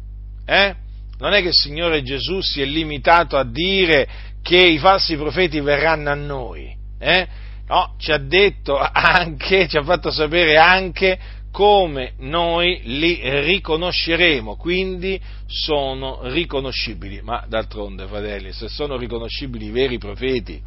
Eh? 0.45 0.75
Non 1.19 1.33
è 1.33 1.41
che 1.41 1.49
il 1.49 1.55
Signore 1.55 2.03
Gesù 2.03 2.41
si 2.41 2.61
è 2.61 2.65
limitato 2.65 3.37
a 3.37 3.45
dire 3.45 4.09
che 4.43 4.59
i 4.59 4.79
falsi 4.79 5.17
profeti 5.17 5.61
verranno 5.61 6.11
a 6.11 6.15
noi. 6.15 6.75
Eh? 6.99 7.27
No, 7.69 7.95
ci 7.99 8.11
ha 8.11 8.19
detto 8.19 8.77
anche, 8.77 9.69
ci 9.69 9.77
ha 9.77 9.83
fatto 9.85 10.11
sapere 10.11 10.57
anche 10.57 11.19
come 11.53 12.15
noi 12.19 12.81
li 12.85 13.21
riconosceremo, 13.23 14.57
quindi 14.57 15.19
sono 15.47 16.21
riconoscibili. 16.25 17.23
Ma 17.23 17.45
d'altronde, 17.49 18.07
fratelli, 18.07 18.53
se 18.53 18.69
sono 18.69 18.97
riconoscibili 18.97 19.67
i 19.67 19.71
veri 19.71 19.97
profeti, 19.97 20.61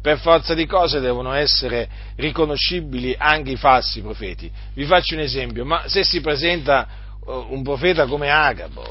per 0.00 0.18
forza 0.18 0.54
di 0.54 0.66
cose 0.66 1.00
devono 1.00 1.32
essere 1.32 1.88
riconoscibili 2.16 3.14
anche 3.18 3.52
i 3.52 3.56
falsi 3.56 4.00
profeti. 4.00 4.50
Vi 4.74 4.84
faccio 4.84 5.14
un 5.14 5.20
esempio, 5.20 5.64
ma 5.64 5.88
se 5.88 6.04
si 6.04 6.20
presenta 6.20 6.86
eh, 7.26 7.44
un 7.48 7.62
profeta 7.62 8.06
come 8.06 8.30
Agabo, 8.30 8.84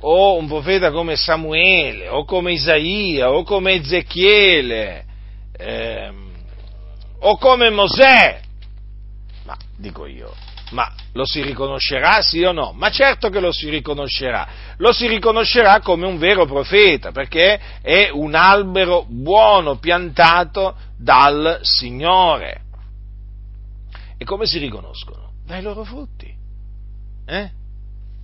o 0.00 0.36
un 0.36 0.46
profeta 0.46 0.90
come 0.90 1.16
Samuele, 1.16 2.08
o 2.08 2.24
come 2.24 2.52
Isaia, 2.52 3.30
o 3.30 3.42
come 3.42 3.74
Ezechiele, 3.74 5.04
ehm, 5.56 6.30
o 7.20 7.36
come 7.36 7.70
Mosè, 7.70 8.40
ma 9.44 9.56
dico 9.76 10.06
io, 10.06 10.32
ma 10.70 10.92
lo 11.12 11.24
si 11.24 11.42
riconoscerà 11.42 12.20
sì 12.20 12.42
o 12.42 12.52
no? 12.52 12.72
Ma 12.74 12.90
certo 12.90 13.30
che 13.30 13.40
lo 13.40 13.52
si 13.52 13.68
riconoscerà. 13.70 14.48
Lo 14.76 14.92
si 14.92 15.06
riconoscerà 15.06 15.80
come 15.80 16.06
un 16.06 16.18
vero 16.18 16.46
profeta, 16.46 17.12
perché 17.12 17.60
è 17.80 18.10
un 18.12 18.34
albero 18.34 19.04
buono 19.08 19.78
piantato 19.78 20.76
dal 20.96 21.60
Signore. 21.62 22.62
E 24.18 24.24
come 24.24 24.46
si 24.46 24.58
riconoscono? 24.58 25.32
Dai 25.46 25.62
loro 25.62 25.84
frutti. 25.84 26.34
Eh? 27.26 27.50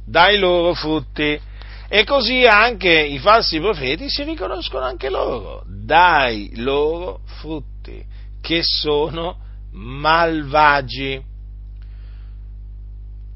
Dai 0.07 0.39
loro 0.39 0.75
frutti. 0.75 1.41
E 1.89 2.05
così 2.05 2.45
anche 2.45 2.91
i 2.91 3.19
falsi 3.19 3.61
profeti 3.61 4.09
si 4.09 4.25
riconoscono 4.25 4.85
anche 4.85 5.11
loro, 5.11 5.63
dai 5.67 6.51
loro 6.57 7.21
frutti, 7.25 8.05
che 8.41 8.63
sono 8.63 9.37
malvagi. 9.73 11.33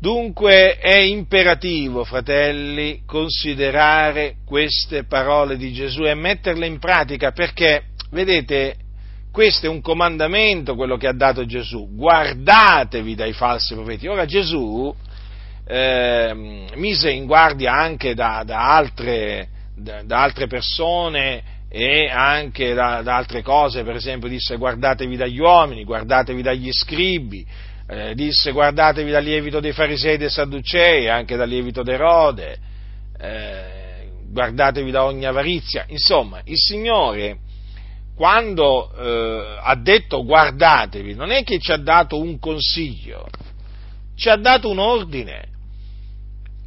Dunque 0.01 0.79
è 0.79 0.97
imperativo, 0.97 2.05
fratelli, 2.05 3.03
considerare 3.05 4.37
queste 4.47 5.05
parole 5.05 5.57
di 5.57 5.73
Gesù 5.73 6.05
e 6.05 6.15
metterle 6.15 6.67
in 6.67 6.79
pratica 6.79 7.33
perché, 7.33 7.87
vedete, 8.13 8.77
questo 9.33 9.67
è 9.67 9.69
un 9.69 9.81
comandamento 9.81 10.77
quello 10.77 10.97
che 10.97 11.09
ha 11.09 11.13
dato 11.13 11.45
Gesù, 11.47 11.97
guardatevi 11.97 13.17
dai 13.17 13.33
falsi 13.33 13.75
profeti. 13.75 14.07
Ora 14.07 14.25
Gesù 14.25 14.95
eh, 15.67 16.67
mise 16.77 17.11
in 17.11 17.27
guardia 17.27 17.73
anche 17.73 18.15
da, 18.15 18.45
da, 18.47 18.77
altre, 18.77 19.49
da, 19.75 20.03
da 20.05 20.23
altre, 20.23 20.47
persone 20.47 21.43
e 21.69 22.09
anche 22.09 22.73
da, 22.73 22.99
altre 22.99 23.43
cose, 23.43 23.83
per 23.83 23.97
esempio 23.97 24.29
disse 24.29 24.57
guardatevi 24.57 25.17
dagli 25.17 25.41
uomini, 25.41 25.83
guardatevi 25.83 26.41
dagli 26.41 26.71
scribi, 26.71 27.45
eh, 27.89 28.15
disse 28.15 28.53
guardatevi 28.53 29.11
dal 29.11 29.25
lievito 29.25 29.61
dei 29.61 29.73
farisei 29.73 30.15
e 30.15 30.19
dei 30.19 30.31
sadducei, 30.31 31.09
anche 31.09 31.37
dal 31.37 31.49
lievito 31.49 31.83
d'Erode, 31.83 32.59
eh, 33.19 34.09
guardatevi 34.31 34.91
da 34.91 35.05
ogni 35.05 35.25
avarizia. 35.25 35.87
Insomma, 35.89 36.41
il 36.45 36.57
Signore 36.57 37.39
quando 38.19 38.93
eh, 38.97 39.59
ha 39.63 39.77
detto 39.77 40.25
guardatevi, 40.25 41.15
non 41.15 41.31
è 41.31 41.45
che 41.45 41.61
ci 41.61 41.71
ha 41.71 41.77
dato 41.77 42.21
un 42.21 42.41
consiglio, 42.41 43.29
ci 44.17 44.29
ha 44.29 44.35
dato 44.35 44.69
un 44.69 44.81
ordine. 44.81 45.47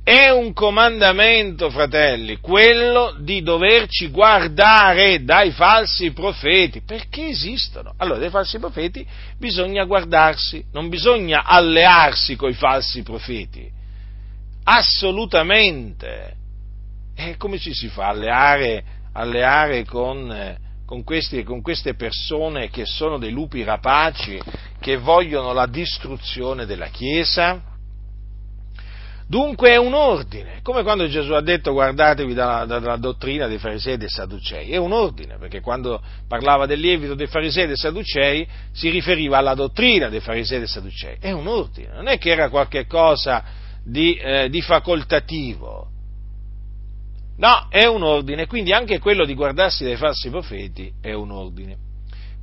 È 0.03 0.29
un 0.29 0.51
comandamento, 0.53 1.69
fratelli, 1.69 2.37
quello 2.37 3.15
di 3.19 3.43
doverci 3.43 4.07
guardare 4.07 5.23
dai 5.23 5.51
falsi 5.51 6.11
profeti, 6.11 6.81
perché 6.81 7.27
esistono. 7.27 7.93
Allora, 7.97 8.17
dai 8.17 8.31
falsi 8.31 8.57
profeti 8.57 9.05
bisogna 9.37 9.83
guardarsi, 9.85 10.65
non 10.71 10.89
bisogna 10.89 11.43
allearsi 11.45 12.35
con 12.35 12.49
i 12.49 12.55
falsi 12.55 13.03
profeti. 13.03 13.69
Assolutamente. 14.63 16.35
E 17.15 17.37
come 17.37 17.59
ci 17.59 17.71
si 17.71 17.87
fa 17.87 18.07
alleare, 18.07 18.83
alleare 19.13 19.85
con, 19.85 20.31
eh, 20.31 20.57
con, 20.83 21.03
questi, 21.03 21.43
con 21.43 21.61
queste 21.61 21.93
persone 21.93 22.71
che 22.71 22.85
sono 22.87 23.19
dei 23.19 23.31
lupi 23.31 23.63
rapaci, 23.63 24.41
che 24.79 24.97
vogliono 24.97 25.53
la 25.53 25.67
distruzione 25.67 26.65
della 26.65 26.87
Chiesa? 26.87 27.69
Dunque 29.32 29.70
è 29.70 29.78
un 29.78 29.94
ordine, 29.94 30.60
come 30.62 30.84
quando 30.84 31.08
Gesù 31.08 31.32
ha 31.32 31.39
detto 31.39 31.72
guardatevi 31.72 32.34
dalla, 32.34 32.65
dalla, 32.65 32.98
dottrina 32.98 33.48
dei 33.48 33.60
farisei 33.60 33.94
e 33.94 33.98
dei 33.98 34.10
sadducei, 34.10 34.72
è 34.72 34.76
un 34.76 34.91
ordine, 34.91 35.38
perché 35.38 35.62
quando 35.62 36.02
parlava 36.28 36.65
del 36.65 36.82
lievito 36.82 37.13
dei 37.13 37.28
farisei 37.28 37.63
e 37.63 37.67
dei 37.67 37.78
sadducei 37.78 38.46
si 38.74 38.89
riferiva 38.89 39.38
alla 39.38 39.54
dottrina 39.54 40.10
dei 40.10 40.20
farisei 40.20 40.58
e 40.58 40.60
dei 40.60 40.67
sadducei, 40.67 41.15
è 41.22 41.32
un 41.32 41.48
ordine, 41.48 41.94
non 41.94 42.08
è 42.10 42.17
che 42.17 42.30
era 42.30 42.50
qualche 42.50 42.88
cosa 42.88 43.41
di, 43.82 44.15
eh, 44.15 44.50
di 44.50 44.62
facoltativo, 44.62 45.88
no, 47.38 47.67
è 47.70 47.86
un 47.86 48.04
ordine, 48.04 48.48
quindi 48.48 48.74
anche 48.74 49.00
quello 49.00 49.24
di 49.24 49.34
guardarsi 49.34 49.86
dai 49.86 49.96
falsi 49.96 50.30
profeti 50.30 50.91
è 51.00 51.13
un 51.13 51.32
ordine. 51.32 51.78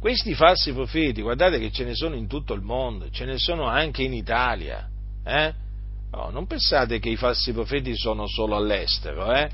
Questi 0.01 0.33
falsi 0.33 0.73
profeti, 0.73 1.21
guardate 1.21 1.59
che 1.59 1.71
ce 1.71 1.85
ne 1.85 1.95
sono 1.95 2.15
in 2.15 2.27
tutto 2.27 2.55
il 2.55 2.63
mondo, 2.63 3.11
ce 3.11 3.27
ne 3.27 3.37
sono 3.37 3.67
anche 3.67 4.05
in 4.05 4.15
Italia, 4.15 4.89
eh? 5.23 5.67
No, 6.11 6.31
non 6.31 6.47
pensate 6.47 6.99
che 6.99 7.11
i 7.11 7.17
falsi 7.17 7.53
profeti 7.53 7.95
sono 7.95 8.27
solo 8.27 8.57
all'estero, 8.57 9.33
eh? 9.33 9.49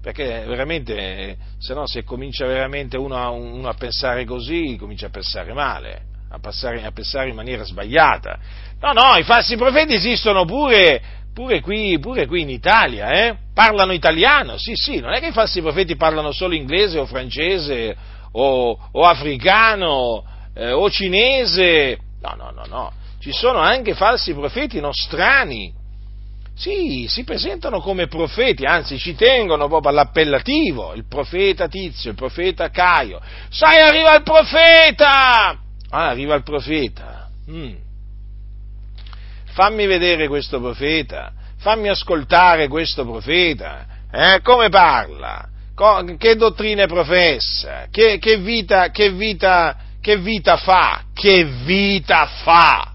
Perché 0.00 0.44
veramente, 0.46 1.36
se 1.58 1.74
no, 1.74 1.86
se 1.86 2.02
comincia 2.04 2.46
veramente 2.46 2.96
uno 2.96 3.16
a, 3.16 3.30
uno 3.30 3.68
a, 3.68 3.74
pensare 3.74 4.24
così, 4.24 4.76
comincia 4.78 5.06
a 5.06 5.10
pensare 5.10 5.52
male, 5.52 6.02
a, 6.30 6.38
passare, 6.38 6.82
a, 6.84 6.92
pensare 6.92 7.28
in 7.28 7.34
maniera 7.34 7.64
sbagliata. 7.64 8.38
No, 8.80 8.92
no, 8.92 9.16
i 9.16 9.24
falsi 9.24 9.56
profeti 9.56 9.94
esistono 9.94 10.44
pure, 10.44 11.02
pure, 11.34 11.60
qui, 11.60 11.98
pure 11.98 12.26
qui, 12.26 12.42
in 12.42 12.50
Italia, 12.50 13.10
eh? 13.10 13.36
Parlano 13.52 13.92
italiano, 13.92 14.56
sì, 14.56 14.74
sì, 14.76 15.00
non 15.00 15.12
è 15.12 15.20
che 15.20 15.28
i 15.28 15.32
falsi 15.32 15.60
profeti 15.60 15.96
parlano 15.96 16.30
solo 16.32 16.54
inglese 16.54 16.98
o 16.98 17.06
francese 17.06 17.96
o, 18.32 18.78
o 18.92 19.02
africano 19.02 20.24
eh, 20.54 20.72
o 20.72 20.88
cinese. 20.88 21.98
No, 22.20 22.34
no, 22.34 22.50
no, 22.50 22.64
no 22.66 23.04
ci 23.26 23.32
sono 23.32 23.58
anche 23.58 23.94
falsi 23.94 24.32
profeti 24.34 24.78
nostrani. 24.78 25.72
Sì, 26.54 27.06
si 27.08 27.24
presentano 27.24 27.80
come 27.80 28.06
profeti, 28.06 28.64
anzi 28.64 28.98
ci 28.98 29.16
tengono 29.16 29.66
proprio 29.66 29.90
all'appellativo, 29.90 30.94
il 30.94 31.08
profeta 31.08 31.66
Tizio, 31.66 32.10
il 32.10 32.16
profeta 32.16 32.70
Caio. 32.70 33.20
Sai, 33.50 33.80
arriva 33.80 34.14
il 34.14 34.22
profeta! 34.22 35.58
Ah, 35.90 36.08
arriva 36.08 36.36
il 36.36 36.44
profeta. 36.44 37.28
Mm. 37.50 37.74
Fammi 39.46 39.86
vedere 39.86 40.28
questo 40.28 40.60
profeta, 40.60 41.32
fammi 41.58 41.88
ascoltare 41.88 42.68
questo 42.68 43.04
profeta. 43.04 43.86
Eh? 44.12 44.40
Come 44.40 44.68
parla? 44.68 45.48
Che 46.16 46.36
dottrine 46.36 46.86
professa? 46.86 47.88
Che, 47.90 48.18
che, 48.18 48.36
vita, 48.36 48.90
che, 48.90 49.10
vita, 49.10 49.76
che 50.00 50.16
vita 50.16 50.56
fa? 50.56 51.02
Che 51.12 51.44
vita 51.44 52.26
fa? 52.44 52.94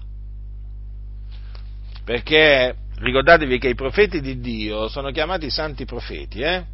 Perché 2.04 2.76
ricordatevi 2.96 3.58
che 3.58 3.68
i 3.68 3.74
profeti 3.74 4.20
di 4.20 4.40
Dio 4.40 4.88
sono 4.88 5.10
chiamati 5.10 5.50
santi 5.50 5.84
profeti, 5.84 6.40
eh? 6.40 6.64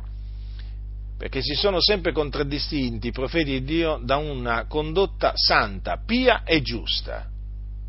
perché 1.18 1.43
si 1.43 1.55
sono 1.55 1.81
sempre 1.81 2.12
contraddistinti 2.12 3.09
i 3.09 3.12
profeti 3.12 3.51
di 3.51 3.64
Dio 3.64 4.01
da 4.01 4.16
una 4.18 4.66
condotta 4.66 5.33
santa, 5.35 6.01
pia 6.05 6.45
e 6.45 6.62
giusta. 6.62 7.29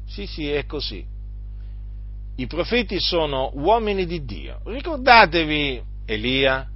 Sì, 0.07 0.25
sì, 0.25 0.49
è 0.49 0.65
così. 0.65 1.05
I 2.37 2.47
profeti 2.47 2.99
sono 2.99 3.51
uomini 3.53 4.07
di 4.07 4.25
Dio. 4.25 4.61
Ricordatevi 4.65 5.83
Elia 6.05 6.67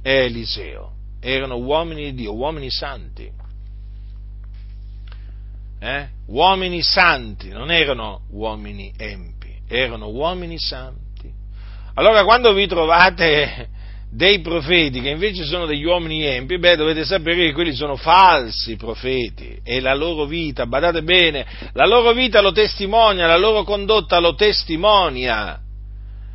e 0.00 0.10
Eliseo, 0.24 0.92
erano 1.20 1.56
uomini 1.56 2.04
di 2.04 2.14
Dio, 2.14 2.34
uomini 2.34 2.70
santi. 2.70 3.30
Eh? 5.78 6.08
Uomini 6.26 6.82
santi, 6.82 7.50
non 7.50 7.70
erano 7.70 8.22
uomini 8.30 8.94
empi, 8.96 9.41
erano 9.72 10.08
uomini 10.08 10.58
santi. 10.58 11.30
Allora 11.94 12.24
quando 12.24 12.52
vi 12.52 12.66
trovate 12.66 13.68
dei 14.10 14.40
profeti 14.40 15.00
che 15.00 15.08
invece 15.08 15.44
sono 15.44 15.64
degli 15.64 15.84
uomini 15.84 16.22
empi, 16.24 16.58
beh, 16.58 16.76
dovete 16.76 17.04
sapere 17.04 17.46
che 17.46 17.52
quelli 17.52 17.74
sono 17.74 17.96
falsi 17.96 18.76
profeti 18.76 19.58
e 19.64 19.80
la 19.80 19.94
loro 19.94 20.26
vita, 20.26 20.66
badate 20.66 21.02
bene, 21.02 21.46
la 21.72 21.86
loro 21.86 22.12
vita 22.12 22.42
lo 22.42 22.52
testimonia, 22.52 23.26
la 23.26 23.38
loro 23.38 23.64
condotta 23.64 24.18
lo 24.18 24.34
testimonia. 24.34 25.58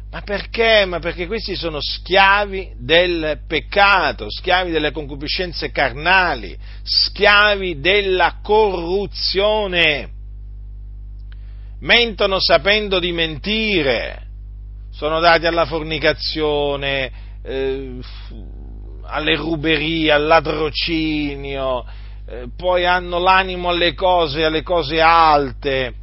Ma 0.09 0.21
perché? 0.21 0.85
Ma 0.85 0.99
perché 0.99 1.27
questi 1.27 1.55
sono 1.55 1.79
schiavi 1.79 2.71
del 2.79 3.41
peccato, 3.47 4.27
schiavi 4.29 4.71
delle 4.71 4.91
concupiscenze 4.91 5.69
carnali, 5.69 6.57
schiavi 6.81 7.79
della 7.79 8.39
corruzione. 8.41 10.15
Mentono 11.80 12.39
sapendo 12.39 12.97
di 12.97 13.11
mentire, 13.11 14.25
sono 14.91 15.19
dati 15.19 15.45
alla 15.45 15.65
fornicazione, 15.65 17.11
eh, 17.43 17.99
alle 19.03 19.36
ruberie, 19.36 20.11
al 20.11 20.25
ladrocinio, 20.25 21.86
eh, 22.28 22.47
poi 22.57 22.84
hanno 22.84 23.19
l'animo 23.19 23.69
alle 23.69 23.93
cose, 23.93 24.43
alle 24.43 24.63
cose 24.63 24.99
alte, 24.99 25.93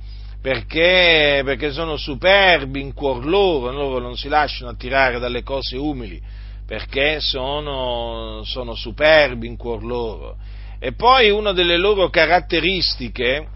perché, 0.41 1.43
perché 1.45 1.73
sono 1.73 1.97
superbi 1.97 2.81
in 2.81 2.95
cuor 2.95 3.27
loro, 3.27 3.73
loro 3.73 3.99
non 3.99 4.17
si 4.17 4.29
lasciano 4.29 4.71
attirare 4.71 5.19
dalle 5.19 5.43
cose 5.43 5.77
umili, 5.77 6.23
perché 6.65 7.19
sono, 7.19 8.43
sono 8.45 8.77
superbi 8.77 9.49
in 9.49 9.57
cuor 9.57 9.83
loro. 9.83 10.37
E 10.79 10.93
poi 10.93 11.31
una 11.31 11.53
delle 11.53 11.79
loro 11.79 12.11
caratteristiche 12.11 13.49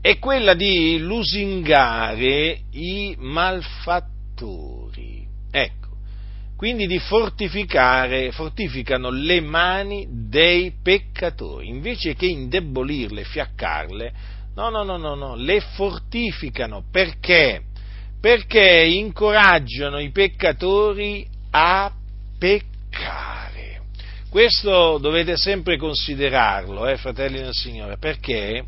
è 0.00 0.18
quella 0.18 0.54
di 0.54 0.98
lusingare 0.98 2.60
i 2.72 3.14
malfattori. 3.18 4.18
Ecco, 5.50 5.88
quindi 6.56 6.86
di 6.86 6.98
fortificare, 6.98 8.32
fortificano 8.32 9.10
le 9.10 9.40
mani 9.40 10.06
dei 10.10 10.72
peccatori, 10.82 11.68
invece 11.68 12.14
che 12.14 12.26
indebolirle, 12.26 13.24
fiaccarle, 13.24 14.12
no, 14.54 14.70
no, 14.70 14.82
no, 14.84 14.96
no, 14.96 15.14
no, 15.14 15.34
le 15.36 15.60
fortificano, 15.60 16.84
perché? 16.90 17.62
Perché 18.20 18.84
incoraggiano 18.84 19.98
i 19.98 20.10
peccatori 20.10 21.26
a 21.50 21.92
peccare. 22.38 23.80
Questo 24.30 24.98
dovete 24.98 25.36
sempre 25.36 25.76
considerarlo, 25.76 26.86
eh, 26.86 26.96
fratelli 26.96 27.40
del 27.40 27.52
Signore, 27.52 27.96
perché 27.98 28.64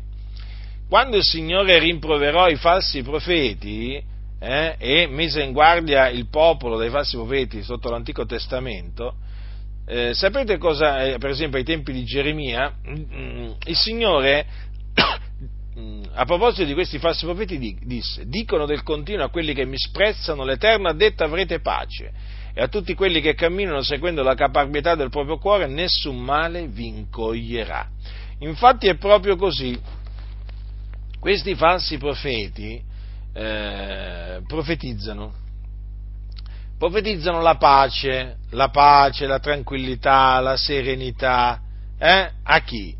quando 0.93 1.17
il 1.17 1.23
Signore 1.23 1.79
rimproverò 1.79 2.49
i 2.49 2.55
falsi 2.55 3.01
profeti, 3.01 3.99
eh, 4.39 4.75
e 4.77 5.07
mise 5.07 5.41
in 5.41 5.51
guardia 5.51 6.07
il 6.07 6.27
popolo 6.29 6.77
dai 6.77 6.91
falsi 6.91 7.15
profeti 7.15 7.63
sotto 7.63 7.89
l'Antico 7.89 8.27
Testamento, 8.27 9.15
eh, 9.87 10.13
sapete 10.13 10.59
cosa, 10.59 11.03
eh, 11.03 11.17
per 11.17 11.31
esempio 11.31 11.57
ai 11.57 11.63
tempi 11.63 11.93
di 11.93 12.03
Geremia, 12.03 12.75
mm, 12.87 13.51
il 13.65 13.75
Signore, 13.75 14.45
mm, 15.79 16.03
a 16.13 16.25
proposito 16.25 16.63
di 16.63 16.75
questi 16.75 16.99
falsi 16.99 17.25
profeti, 17.25 17.75
disse, 17.81 18.27
dicono 18.27 18.67
del 18.67 18.83
continuo 18.83 19.25
a 19.25 19.29
quelli 19.29 19.55
che 19.55 19.65
mi 19.65 19.79
sprezzano, 19.79 20.43
l'Eterno 20.43 20.89
ha 20.89 20.93
detto 20.93 21.23
avrete 21.23 21.59
pace, 21.59 22.11
e 22.53 22.61
a 22.61 22.67
tutti 22.67 22.93
quelli 22.93 23.19
che 23.19 23.33
camminano 23.33 23.81
seguendo 23.81 24.21
la 24.21 24.35
caparbietà 24.35 24.93
del 24.93 25.09
proprio 25.09 25.39
cuore, 25.39 25.65
nessun 25.65 26.19
male 26.19 26.67
vi 26.67 26.85
incoglierà. 26.85 27.89
Infatti 28.41 28.87
è 28.89 28.95
proprio 28.97 29.35
così. 29.37 30.01
Questi 31.23 31.55
falsi 31.55 31.97
profeti, 31.97 32.83
eh, 33.31 34.41
profetizzano. 34.45 35.33
Profetizzano 36.77 37.39
la 37.39 37.55
pace, 37.55 38.39
la 38.49 38.67
pace, 38.67 39.25
la 39.25 39.39
tranquillità, 39.39 40.41
la 40.41 40.57
serenità. 40.57 41.61
Eh? 41.97 42.29
A 42.43 42.59
chi? 42.63 42.93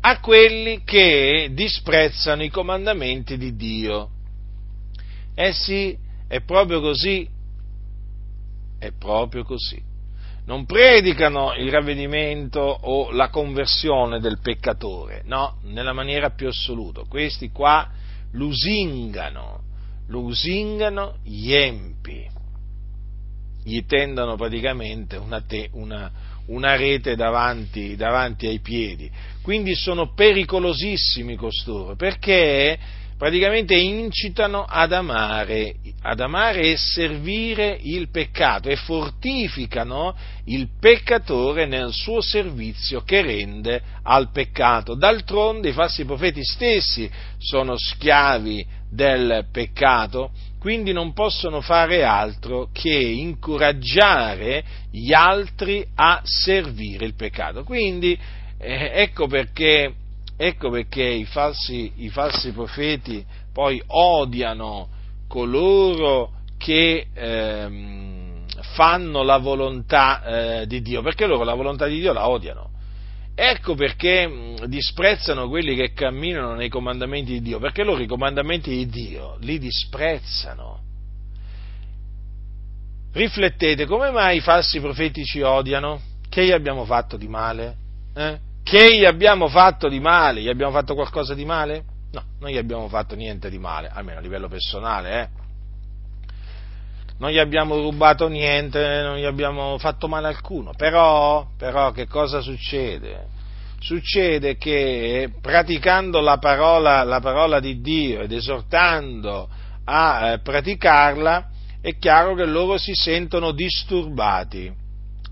A 0.00 0.20
quelli 0.20 0.84
che 0.84 1.50
disprezzano 1.52 2.42
i 2.44 2.48
comandamenti 2.48 3.36
di 3.36 3.54
Dio. 3.54 4.08
Eh 5.34 5.52
sì, 5.52 5.94
è 6.28 6.40
proprio 6.40 6.80
così. 6.80 7.28
È 8.78 8.90
proprio 8.92 9.44
così. 9.44 9.78
Non 10.46 10.64
predicano 10.66 11.54
il 11.54 11.70
ravvedimento 11.70 12.60
o 12.60 13.12
la 13.12 13.28
conversione 13.28 14.20
del 14.20 14.40
peccatore, 14.40 15.22
no, 15.26 15.58
nella 15.64 15.92
maniera 15.92 16.30
più 16.30 16.48
assoluta. 16.48 17.02
Questi 17.08 17.50
qua 17.50 17.88
lusingano, 18.32 19.62
lusingano 20.08 21.16
gli 21.22 21.52
empi, 21.52 22.26
gli 23.62 23.84
tendono 23.84 24.36
praticamente 24.36 25.16
una, 25.16 25.40
te, 25.42 25.68
una, 25.72 26.10
una 26.46 26.76
rete 26.76 27.14
davanti, 27.14 27.94
davanti 27.94 28.46
ai 28.46 28.60
piedi. 28.60 29.10
Quindi 29.42 29.74
sono 29.74 30.12
pericolosissimi 30.14 31.36
costoro, 31.36 31.94
perché 31.96 32.78
praticamente 33.20 33.76
incitano 33.76 34.64
ad 34.66 34.94
amare, 34.94 35.74
ad 36.00 36.20
amare 36.20 36.70
e 36.70 36.78
servire 36.78 37.78
il 37.78 38.08
peccato 38.08 38.70
e 38.70 38.76
fortificano 38.76 40.16
il 40.46 40.68
peccatore 40.80 41.66
nel 41.66 41.92
suo 41.92 42.22
servizio 42.22 43.02
che 43.02 43.20
rende 43.20 43.82
al 44.04 44.30
peccato. 44.30 44.94
D'altronde 44.94 45.68
i 45.68 45.74
falsi 45.74 46.06
profeti 46.06 46.42
stessi 46.42 47.10
sono 47.36 47.76
schiavi 47.76 48.66
del 48.90 49.48
peccato, 49.52 50.30
quindi 50.58 50.94
non 50.94 51.12
possono 51.12 51.60
fare 51.60 52.02
altro 52.02 52.70
che 52.72 52.88
incoraggiare 52.88 54.64
gli 54.90 55.12
altri 55.12 55.86
a 55.94 56.22
servire 56.24 57.04
il 57.04 57.14
peccato. 57.14 57.64
Quindi 57.64 58.18
eh, 58.58 58.90
ecco 58.94 59.26
perché 59.26 59.92
Ecco 60.42 60.70
perché 60.70 61.04
i 61.04 61.26
falsi, 61.26 61.92
i 61.96 62.08
falsi 62.08 62.52
profeti 62.52 63.22
poi 63.52 63.78
odiano 63.88 64.88
coloro 65.28 66.32
che 66.56 67.08
ehm, 67.12 68.46
fanno 68.72 69.22
la 69.22 69.36
volontà 69.36 70.22
eh, 70.62 70.66
di 70.66 70.80
Dio, 70.80 71.02
perché 71.02 71.26
loro 71.26 71.44
la 71.44 71.52
volontà 71.52 71.84
di 71.84 72.00
Dio 72.00 72.14
la 72.14 72.26
odiano. 72.26 72.70
Ecco 73.34 73.74
perché 73.74 74.54
disprezzano 74.64 75.46
quelli 75.46 75.76
che 75.76 75.92
camminano 75.92 76.54
nei 76.54 76.70
comandamenti 76.70 77.32
di 77.32 77.42
Dio, 77.42 77.58
perché 77.58 77.84
loro 77.84 78.00
i 78.00 78.06
comandamenti 78.06 78.70
di 78.70 78.86
Dio 78.86 79.36
li 79.40 79.58
disprezzano. 79.58 80.80
Riflettete, 83.12 83.84
come 83.84 84.10
mai 84.10 84.38
i 84.38 84.40
falsi 84.40 84.80
profeti 84.80 85.22
ci 85.22 85.42
odiano? 85.42 86.00
Che 86.30 86.46
gli 86.46 86.50
abbiamo 86.50 86.86
fatto 86.86 87.18
di 87.18 87.28
male? 87.28 87.76
Eh? 88.14 88.48
Che 88.70 88.96
gli 88.96 89.04
abbiamo 89.04 89.48
fatto 89.48 89.88
di 89.88 89.98
male? 89.98 90.42
Gli 90.42 90.48
abbiamo 90.48 90.70
fatto 90.70 90.94
qualcosa 90.94 91.34
di 91.34 91.44
male? 91.44 91.82
No, 92.12 92.22
non 92.38 92.50
gli 92.50 92.56
abbiamo 92.56 92.86
fatto 92.86 93.16
niente 93.16 93.50
di 93.50 93.58
male, 93.58 93.90
almeno 93.92 94.20
a 94.20 94.22
livello 94.22 94.46
personale, 94.46 95.20
eh. 95.20 95.28
Non 97.18 97.30
gli 97.30 97.38
abbiamo 97.38 97.74
rubato 97.74 98.28
niente, 98.28 99.02
non 99.02 99.16
gli 99.16 99.24
abbiamo 99.24 99.76
fatto 99.78 100.06
male 100.06 100.28
alcuno. 100.28 100.72
Però, 100.76 101.48
però 101.58 101.90
che 101.90 102.06
cosa 102.06 102.40
succede? 102.42 103.26
Succede 103.80 104.56
che 104.56 105.32
praticando 105.40 106.20
la 106.20 106.38
parola, 106.38 107.02
la 107.02 107.18
parola 107.18 107.58
di 107.58 107.80
Dio 107.80 108.20
ed 108.20 108.30
esortando 108.30 109.48
a 109.84 110.28
eh, 110.28 110.38
praticarla, 110.38 111.48
è 111.80 111.98
chiaro 111.98 112.36
che 112.36 112.44
loro 112.44 112.78
si 112.78 112.94
sentono 112.94 113.50
disturbati, 113.50 114.72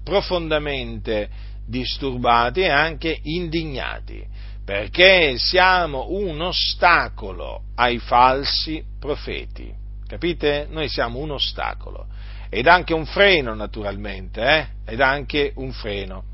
profondamente 0.02 1.46
disturbati 1.68 2.62
e 2.62 2.70
anche 2.70 3.18
indignati, 3.22 4.24
perché 4.64 5.34
siamo 5.36 6.06
un 6.10 6.40
ostacolo 6.40 7.62
ai 7.76 7.98
falsi 7.98 8.82
profeti. 8.98 9.72
Capite? 10.06 10.66
Noi 10.70 10.88
siamo 10.88 11.18
un 11.18 11.32
ostacolo. 11.32 12.06
ed 12.50 12.66
anche 12.66 12.94
un 12.94 13.04
freno 13.04 13.54
naturalmente, 13.54 14.40
eh? 14.40 14.92
ed 14.92 15.02
anche 15.02 15.52
un 15.56 15.70
freno. 15.70 16.24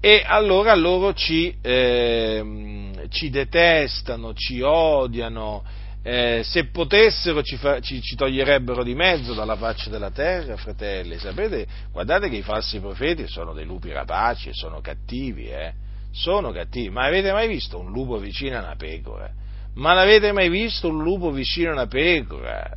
E 0.00 0.22
allora 0.24 0.74
loro 0.74 1.14
ci, 1.14 1.56
eh, 1.62 2.92
ci 3.08 3.30
detestano, 3.30 4.34
ci 4.34 4.60
odiano, 4.60 5.64
eh, 6.08 6.42
se 6.44 6.66
potessero 6.66 7.42
ci, 7.42 7.56
fa, 7.56 7.80
ci, 7.80 8.00
ci, 8.00 8.14
toglierebbero 8.14 8.84
di 8.84 8.94
mezzo 8.94 9.34
dalla 9.34 9.56
faccia 9.56 9.90
della 9.90 10.12
terra, 10.12 10.56
fratelli. 10.56 11.18
Sapete, 11.18 11.66
guardate 11.90 12.28
che 12.28 12.36
i 12.36 12.42
falsi 12.42 12.78
profeti 12.78 13.26
sono 13.26 13.52
dei 13.52 13.64
lupi 13.64 13.90
rapaci, 13.90 14.50
sono 14.52 14.80
cattivi, 14.80 15.48
eh? 15.48 15.72
Sono 16.12 16.52
cattivi. 16.52 16.90
Ma 16.90 17.06
avete 17.06 17.32
mai 17.32 17.48
visto 17.48 17.80
un 17.80 17.90
lupo 17.90 18.18
vicino 18.18 18.56
a 18.56 18.60
una 18.60 18.76
pecora? 18.76 19.28
Ma 19.74 19.94
l'avete 19.94 20.30
mai 20.30 20.48
visto 20.48 20.86
un 20.86 21.02
lupo 21.02 21.32
vicino 21.32 21.70
a 21.70 21.72
una 21.72 21.86
pecora? 21.88 22.76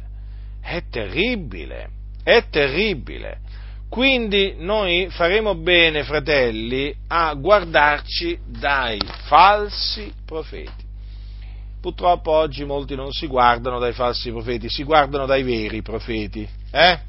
È 0.60 0.82
terribile, 0.90 1.90
è 2.24 2.46
terribile. 2.50 3.42
Quindi 3.90 4.56
noi 4.58 5.08
faremo 5.12 5.54
bene, 5.54 6.04
fratelli, 6.04 6.92
a 7.10 7.36
guardarci 7.36 8.40
dai 8.48 9.00
falsi 9.28 10.12
profeti. 10.26 10.89
Purtroppo 11.82 12.32
oggi 12.32 12.66
molti 12.66 12.96
non 12.96 13.12
si 13.12 13.28
guardano 13.28 13.80
dai 13.80 13.94
falsi 13.94 14.32
profeti, 14.32 14.70
si 14.70 14.84
guardano 14.84 15.26
dai 15.26 15.44
veri 15.44 15.82
profeti, 15.82 16.48
eh? 16.72 17.00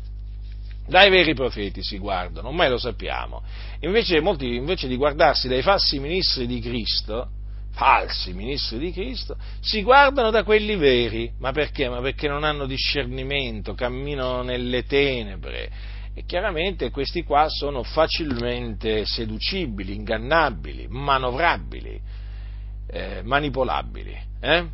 Dai 0.87 1.11
veri 1.11 1.35
profeti 1.35 1.83
si 1.83 1.99
guardano, 1.99 2.49
ormai 2.49 2.69
lo 2.69 2.79
sappiamo. 2.79 3.43
Invece 3.81 4.21
molti, 4.21 4.55
invece 4.55 4.89
di 4.89 4.97
guardarsi 4.97 5.49
dai 5.49 5.63
falsi 5.63 5.99
ministri 5.99 6.47
di 6.47 6.61
Cristo, 6.61 7.29
falsi 7.73 8.33
ministri 8.33 8.79
di 8.79 8.93
Cristo, 8.93 9.37
si 9.61 9.83
guardano 9.83 10.31
da 10.31 10.43
quelli 10.45 10.77
veri. 10.77 11.33
Ma 11.39 11.53
perché? 11.53 11.89
Ma 11.89 12.01
perché 12.01 12.29
non 12.29 12.45
hanno 12.45 12.67
discernimento, 12.67 13.75
camminano 13.75 14.43
nelle 14.43 14.85
tenebre. 14.85 15.71
E 16.13 16.25
chiaramente 16.25 16.91
questi 16.91 17.23
qua 17.23 17.49
sono 17.49 17.83
facilmente 17.83 19.05
seducibili, 19.05 19.95
ingannabili, 19.95 20.87
manovrabili, 20.89 22.01
eh, 22.91 23.23
manipolabili. 23.23 24.17
Eh? 24.41 24.67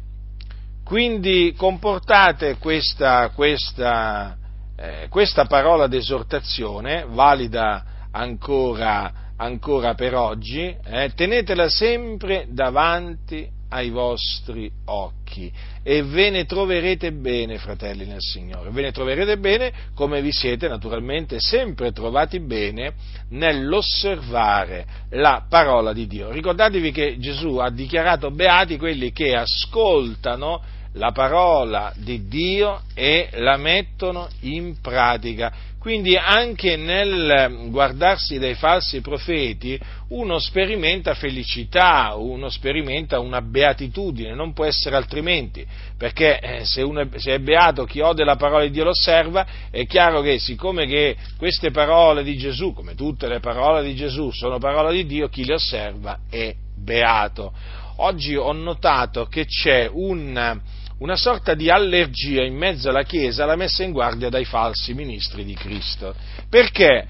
Quindi 0.84 1.54
comportate 1.56 2.56
questa, 2.58 3.30
questa, 3.30 4.36
eh, 4.76 5.06
questa 5.08 5.44
parola 5.44 5.86
d'esortazione, 5.86 7.04
valida 7.08 7.84
ancora, 8.12 9.12
ancora 9.36 9.94
per 9.94 10.14
oggi, 10.14 10.74
eh, 10.84 11.12
tenetela 11.14 11.68
sempre 11.68 12.46
davanti 12.50 13.48
ai 13.68 13.90
vostri 13.90 14.70
occhi 14.84 15.52
e 15.82 16.02
ve 16.02 16.30
ne 16.30 16.44
troverete 16.44 17.12
bene, 17.12 17.58
fratelli 17.58 18.06
nel 18.06 18.20
Signore, 18.20 18.70
ve 18.70 18.82
ne 18.82 18.92
troverete 18.92 19.38
bene 19.38 19.72
come 19.94 20.20
vi 20.20 20.32
siete 20.32 20.68
naturalmente 20.68 21.40
sempre 21.40 21.92
trovati 21.92 22.40
bene 22.40 22.94
nell'osservare 23.30 24.86
la 25.10 25.44
parola 25.48 25.92
di 25.92 26.06
Dio. 26.06 26.30
Ricordatevi 26.30 26.92
che 26.92 27.16
Gesù 27.18 27.56
ha 27.56 27.70
dichiarato 27.70 28.30
beati 28.30 28.78
quelli 28.78 29.12
che 29.12 29.34
ascoltano 29.34 30.74
la 30.96 31.12
parola 31.12 31.92
di 31.96 32.26
Dio 32.26 32.82
e 32.94 33.28
la 33.34 33.56
mettono 33.56 34.28
in 34.40 34.80
pratica. 34.80 35.74
Quindi 35.78 36.16
anche 36.16 36.76
nel 36.76 37.68
guardarsi 37.70 38.40
dai 38.40 38.54
falsi 38.54 39.00
profeti 39.00 39.78
uno 40.08 40.40
sperimenta 40.40 41.14
felicità, 41.14 42.14
uno 42.16 42.48
sperimenta 42.48 43.20
una 43.20 43.40
beatitudine, 43.40 44.34
non 44.34 44.52
può 44.52 44.64
essere 44.64 44.96
altrimenti, 44.96 45.64
perché 45.96 46.40
eh, 46.40 46.64
se, 46.64 46.82
è, 46.82 47.18
se 47.18 47.34
è 47.34 47.38
beato 47.38 47.84
chi 47.84 48.00
ode 48.00 48.24
la 48.24 48.34
parola 48.34 48.64
di 48.64 48.70
Dio 48.72 48.82
lo 48.82 48.90
osserva, 48.90 49.46
è 49.70 49.86
chiaro 49.86 50.22
che 50.22 50.40
siccome 50.40 50.86
che 50.86 51.16
queste 51.36 51.70
parole 51.70 52.24
di 52.24 52.36
Gesù, 52.36 52.72
come 52.72 52.96
tutte 52.96 53.28
le 53.28 53.38
parole 53.38 53.84
di 53.84 53.94
Gesù, 53.94 54.32
sono 54.32 54.58
parole 54.58 54.92
di 54.92 55.06
Dio, 55.06 55.28
chi 55.28 55.44
le 55.44 55.54
osserva 55.54 56.18
è 56.28 56.52
beato. 56.74 57.52
Oggi 57.98 58.34
ho 58.34 58.52
notato 58.52 59.26
che 59.26 59.46
c'è 59.46 59.88
un 59.90 60.60
una 60.98 61.16
sorta 61.16 61.54
di 61.54 61.68
allergia 61.68 62.42
in 62.42 62.54
mezzo 62.54 62.88
alla 62.88 63.02
Chiesa 63.02 63.44
alla 63.44 63.56
messa 63.56 63.82
in 63.82 63.92
guardia 63.92 64.28
dai 64.28 64.44
falsi 64.44 64.94
ministri 64.94 65.44
di 65.44 65.54
Cristo. 65.54 66.14
Perché? 66.48 67.06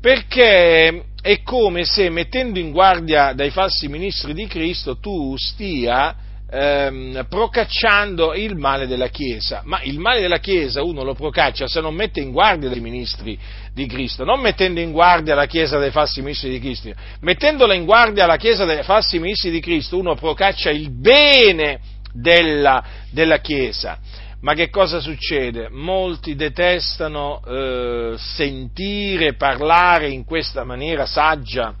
Perché 0.00 1.04
è 1.20 1.42
come 1.42 1.84
se 1.84 2.08
mettendo 2.08 2.58
in 2.58 2.70
guardia 2.70 3.32
dai 3.32 3.50
falsi 3.50 3.88
ministri 3.88 4.32
di 4.32 4.46
Cristo 4.46 4.98
tu 4.98 5.34
stia 5.36 6.16
ehm, 6.50 7.26
procacciando 7.28 8.32
il 8.34 8.56
male 8.56 8.86
della 8.86 9.08
Chiesa. 9.08 9.62
Ma 9.64 9.82
il 9.82 9.98
male 9.98 10.20
della 10.20 10.38
Chiesa 10.38 10.82
uno 10.82 11.02
lo 11.02 11.14
procaccia 11.14 11.68
se 11.68 11.80
non 11.80 11.94
mette 11.94 12.20
in 12.20 12.30
guardia 12.30 12.68
dei 12.68 12.80
ministri 12.80 13.38
di 13.74 13.86
Cristo, 13.86 14.24
non 14.24 14.40
mettendo 14.40 14.80
in 14.80 14.92
guardia 14.92 15.34
la 15.34 15.46
Chiesa 15.46 15.78
dei 15.78 15.90
falsi 15.90 16.20
ministri 16.22 16.50
di 16.50 16.60
Cristo. 16.60 16.92
Mettendola 17.20 17.74
in 17.74 17.84
guardia 17.84 18.24
la 18.26 18.36
Chiesa 18.36 18.64
dei 18.64 18.82
falsi 18.82 19.18
ministri 19.18 19.50
di 19.50 19.60
Cristo 19.60 19.98
uno 19.98 20.14
procaccia 20.14 20.70
il 20.70 20.90
bene 20.90 21.80
della, 22.12 22.84
della 23.10 23.40
Chiesa. 23.40 23.98
Ma 24.40 24.54
che 24.54 24.70
cosa 24.70 25.00
succede? 25.00 25.68
Molti 25.68 26.36
detestano 26.36 27.42
eh, 27.44 28.14
sentire 28.16 29.34
parlare 29.34 30.10
in 30.10 30.24
questa 30.24 30.62
maniera 30.62 31.06
saggia, 31.06 31.74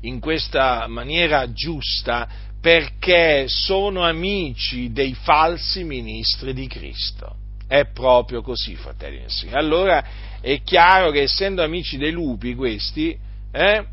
in 0.00 0.18
questa 0.18 0.86
maniera 0.88 1.52
giusta, 1.52 2.28
perché 2.60 3.44
sono 3.46 4.02
amici 4.02 4.92
dei 4.92 5.14
falsi 5.14 5.84
ministri 5.84 6.52
di 6.52 6.66
Cristo. 6.66 7.36
È 7.68 7.84
proprio 7.84 8.42
così, 8.42 8.74
fratelli 8.74 9.22
e 9.22 9.28
sorelle. 9.28 9.58
Allora 9.58 10.04
è 10.40 10.60
chiaro 10.62 11.10
che 11.10 11.22
essendo 11.22 11.62
amici 11.62 11.98
dei 11.98 12.10
lupi 12.10 12.56
questi, 12.56 13.16
eh, 13.52 13.84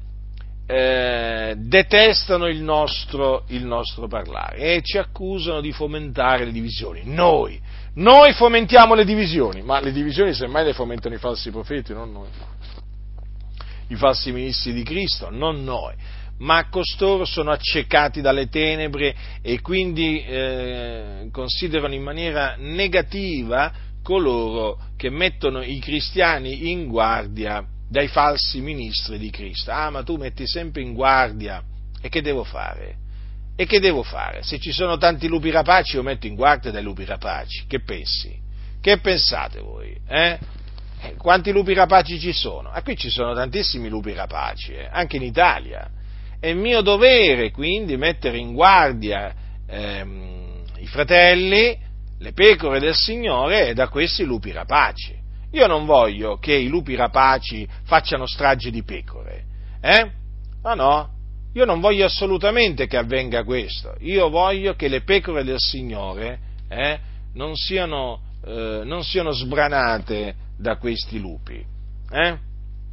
eh, 0.68 1.54
detestano 1.58 2.48
il 2.48 2.62
nostro, 2.62 3.44
il 3.50 3.66
nostro, 3.66 4.08
parlare 4.08 4.58
e 4.58 4.82
ci 4.82 4.98
accusano 4.98 5.62
di 5.62 5.72
fomentare 5.72 6.46
le 6.46 6.52
divisioni. 6.52 7.02
Noi, 7.06 7.60
noi 7.96 8.34
fomentiamo 8.34 8.96
le 8.96 9.06
divisioni, 9.06 9.62
ma 9.62 9.80
le 9.80 9.92
divisioni 9.92 10.34
semmai 10.34 10.66
le 10.66 10.74
fomentano 10.74 11.14
i 11.14 11.20
falsi 11.20 11.52
profeti, 11.52 11.94
non 11.94 12.12
noi. 12.12 12.30
I 13.88 13.96
falsi 13.96 14.32
ministri 14.32 14.74
di 14.74 14.84
Cristo, 14.84 15.30
non 15.30 15.64
noi. 15.64 15.94
Ma 16.38 16.68
costoro 16.68 17.24
sono 17.24 17.52
accecati 17.52 18.20
dalle 18.20 18.50
tenebre 18.50 19.16
e 19.42 19.62
quindi 19.62 20.22
eh, 20.22 21.30
considerano 21.32 21.94
in 21.94 22.02
maniera 22.02 22.56
negativa 22.58 23.72
coloro 24.04 24.78
che 24.98 25.10
mettono 25.10 25.62
i 25.62 25.80
cristiani 25.80 26.72
in 26.72 26.88
guardia 26.88 27.66
dai 27.88 28.08
falsi 28.08 28.62
ministri 28.62 29.18
di 29.18 29.30
Cristo. 29.30 29.72
Ah, 29.72 29.90
ma 29.90 30.04
tu 30.04 30.16
metti 30.16 30.48
sempre 30.48 30.82
in 30.82 30.94
guardia. 30.94 31.64
E 32.02 32.10
che 32.10 32.22
devo 32.22 32.44
fare? 32.44 33.04
E 33.56 33.66
che 33.66 33.80
devo 33.80 34.04
fare? 34.04 34.44
Se 34.44 34.60
ci 34.60 34.72
sono 34.72 34.98
tanti 34.98 35.28
lupi 35.28 35.50
rapaci, 35.50 35.96
io 35.96 36.04
metto 36.04 36.28
in 36.28 36.36
guardia 36.36 36.72
dai 36.72 36.84
lupi 36.84 37.06
rapaci. 37.06 37.66
Che 37.68 37.82
pensi? 37.82 38.38
Che 38.82 38.98
pensate 39.00 39.60
voi? 39.62 39.96
Eh? 40.08 40.38
eh 41.02 41.16
quanti 41.16 41.52
lupi 41.52 41.74
rapaci 41.74 42.20
ci 42.20 42.34
sono? 42.34 42.70
Ah, 42.70 42.82
qui 42.82 42.98
ci 42.98 43.10
sono 43.10 43.34
tantissimi 43.34 43.88
lupi 43.88 44.14
rapaci, 44.14 44.74
eh? 44.74 44.90
anche 44.92 45.16
in 45.16 45.24
Italia. 45.24 45.90
È 46.40 46.54
mio 46.54 46.82
dovere 46.82 47.52
quindi 47.52 47.98
mettere 47.98 48.38
in 48.38 48.54
guardia 48.54 49.34
ehm, 49.68 50.64
i 50.78 50.88
fratelli, 50.88 51.78
le 52.20 52.32
pecore 52.34 52.80
del 52.80 52.94
Signore 52.94 53.74
da 53.74 53.88
questi 53.88 54.24
lupi 54.24 54.52
rapaci. 54.52 55.24
Io 55.56 55.68
non 55.68 55.86
voglio 55.86 56.36
che 56.38 56.54
i 56.54 56.68
lupi 56.68 56.96
rapaci 56.96 57.66
facciano 57.84 58.28
stragi 58.28 58.72
di 58.72 58.84
pecore, 58.84 59.46
eh? 59.80 60.12
No, 60.62 60.74
no, 60.74 61.10
io 61.54 61.64
non 61.64 61.80
voglio 61.80 62.04
assolutamente 62.04 62.88
che 62.88 62.98
avvenga 62.98 63.46
questo. 63.46 63.96
Io 64.00 64.28
voglio 64.30 64.76
che 64.76 64.90
le 64.90 65.04
pecore 65.04 65.46
del 65.46 65.60
Signore 65.60 66.40
eh, 66.68 67.00
non, 67.36 67.56
siano, 67.56 68.20
eh, 68.46 68.82
non, 68.84 69.02
siano, 69.06 69.32
sbranate 69.32 70.36
da 70.58 70.76
questi 70.76 71.20
lupi. 71.20 71.64
Eh? 72.12 72.38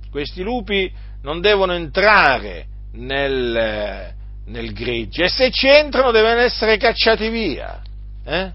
Questi 0.08 0.42
lupi 0.44 0.88
non 1.22 1.40
devono 1.40 1.72
entrare 1.72 2.66
nel, 2.92 4.14
nel 4.46 4.72
gregge 4.72 5.24
e 5.24 5.28
se 5.28 5.50
ci 5.50 5.66
entrano 5.66 6.12
devono 6.12 6.38
essere 6.38 6.76
cacciati 6.76 7.28
via. 7.28 7.82
Eh? 8.24 8.52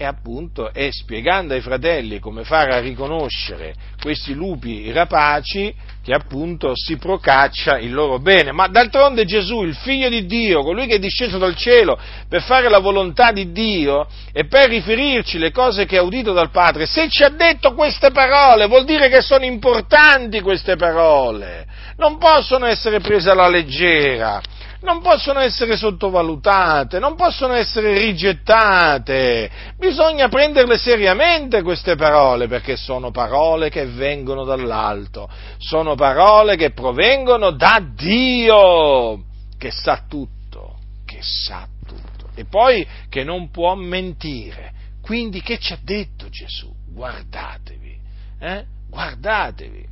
E 0.00 0.04
appunto 0.04 0.72
è 0.72 0.88
spiegando 0.92 1.54
ai 1.54 1.60
fratelli 1.60 2.20
come 2.20 2.44
fare 2.44 2.72
a 2.72 2.78
riconoscere 2.78 3.74
questi 4.00 4.32
lupi 4.32 4.92
rapaci 4.92 5.74
che 6.04 6.12
appunto 6.12 6.72
si 6.74 6.96
procaccia 6.96 7.78
il 7.78 7.92
loro 7.92 8.20
bene. 8.20 8.52
Ma 8.52 8.68
d'altronde 8.68 9.24
Gesù, 9.24 9.62
il 9.62 9.74
figlio 9.74 10.08
di 10.08 10.24
Dio, 10.24 10.62
colui 10.62 10.86
che 10.86 10.94
è 10.94 10.98
disceso 11.00 11.36
dal 11.36 11.56
cielo 11.56 11.98
per 12.28 12.42
fare 12.42 12.70
la 12.70 12.78
volontà 12.78 13.32
di 13.32 13.50
Dio 13.50 14.06
e 14.32 14.46
per 14.46 14.68
riferirci 14.68 15.36
le 15.36 15.50
cose 15.50 15.84
che 15.84 15.98
ha 15.98 16.02
udito 16.02 16.32
dal 16.32 16.50
Padre, 16.50 16.86
se 16.86 17.08
ci 17.08 17.24
ha 17.24 17.28
detto 17.30 17.74
queste 17.74 18.12
parole, 18.12 18.68
vuol 18.68 18.84
dire 18.84 19.08
che 19.08 19.20
sono 19.20 19.44
importanti 19.44 20.40
queste 20.40 20.76
parole, 20.76 21.66
non 21.96 22.18
possono 22.18 22.66
essere 22.66 23.00
prese 23.00 23.30
alla 23.30 23.48
leggera 23.48 24.40
non 24.80 25.00
possono 25.00 25.40
essere 25.40 25.76
sottovalutate, 25.76 26.98
non 26.98 27.16
possono 27.16 27.54
essere 27.54 27.98
rigettate, 27.98 29.50
bisogna 29.76 30.28
prenderle 30.28 30.78
seriamente 30.78 31.62
queste 31.62 31.96
parole 31.96 32.46
perché 32.46 32.76
sono 32.76 33.10
parole 33.10 33.70
che 33.70 33.86
vengono 33.86 34.44
dall'alto, 34.44 35.28
sono 35.58 35.94
parole 35.94 36.56
che 36.56 36.70
provengono 36.70 37.50
da 37.50 37.82
Dio, 37.94 39.24
che 39.58 39.70
sa 39.70 40.04
tutto, 40.08 40.76
che 41.04 41.18
sa 41.22 41.66
tutto 41.86 42.28
e 42.34 42.44
poi 42.44 42.86
che 43.08 43.24
non 43.24 43.50
può 43.50 43.74
mentire. 43.74 44.76
Quindi 45.02 45.40
che 45.40 45.58
ci 45.58 45.72
ha 45.72 45.78
detto 45.82 46.28
Gesù? 46.28 46.72
Guardatevi, 46.92 47.98
eh? 48.38 48.64
guardatevi. 48.88 49.87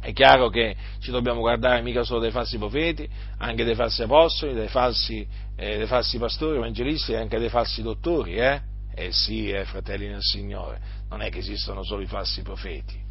È 0.00 0.12
chiaro 0.12 0.48
che 0.48 0.74
ci 1.00 1.10
dobbiamo 1.10 1.40
guardare 1.40 1.82
mica 1.82 2.02
solo 2.04 2.20
dei 2.20 2.30
falsi 2.30 2.56
profeti, 2.56 3.08
anche 3.38 3.64
dei 3.64 3.74
falsi 3.74 4.02
apostoli, 4.02 4.54
dei 4.54 4.68
falsi, 4.68 5.26
eh, 5.56 5.76
dei 5.76 5.86
falsi 5.86 6.18
pastori, 6.18 6.56
evangelisti 6.56 7.12
e 7.12 7.16
anche 7.16 7.38
dei 7.38 7.50
falsi 7.50 7.82
dottori, 7.82 8.36
eh? 8.36 8.60
Eh 8.94 9.12
sì, 9.12 9.50
eh, 9.50 9.64
fratelli 9.64 10.08
nel 10.08 10.22
Signore, 10.22 10.80
non 11.10 11.22
è 11.22 11.30
che 11.30 11.38
esistono 11.38 11.84
solo 11.84 12.02
i 12.02 12.06
falsi 12.06 12.42
profeti. 12.42 13.08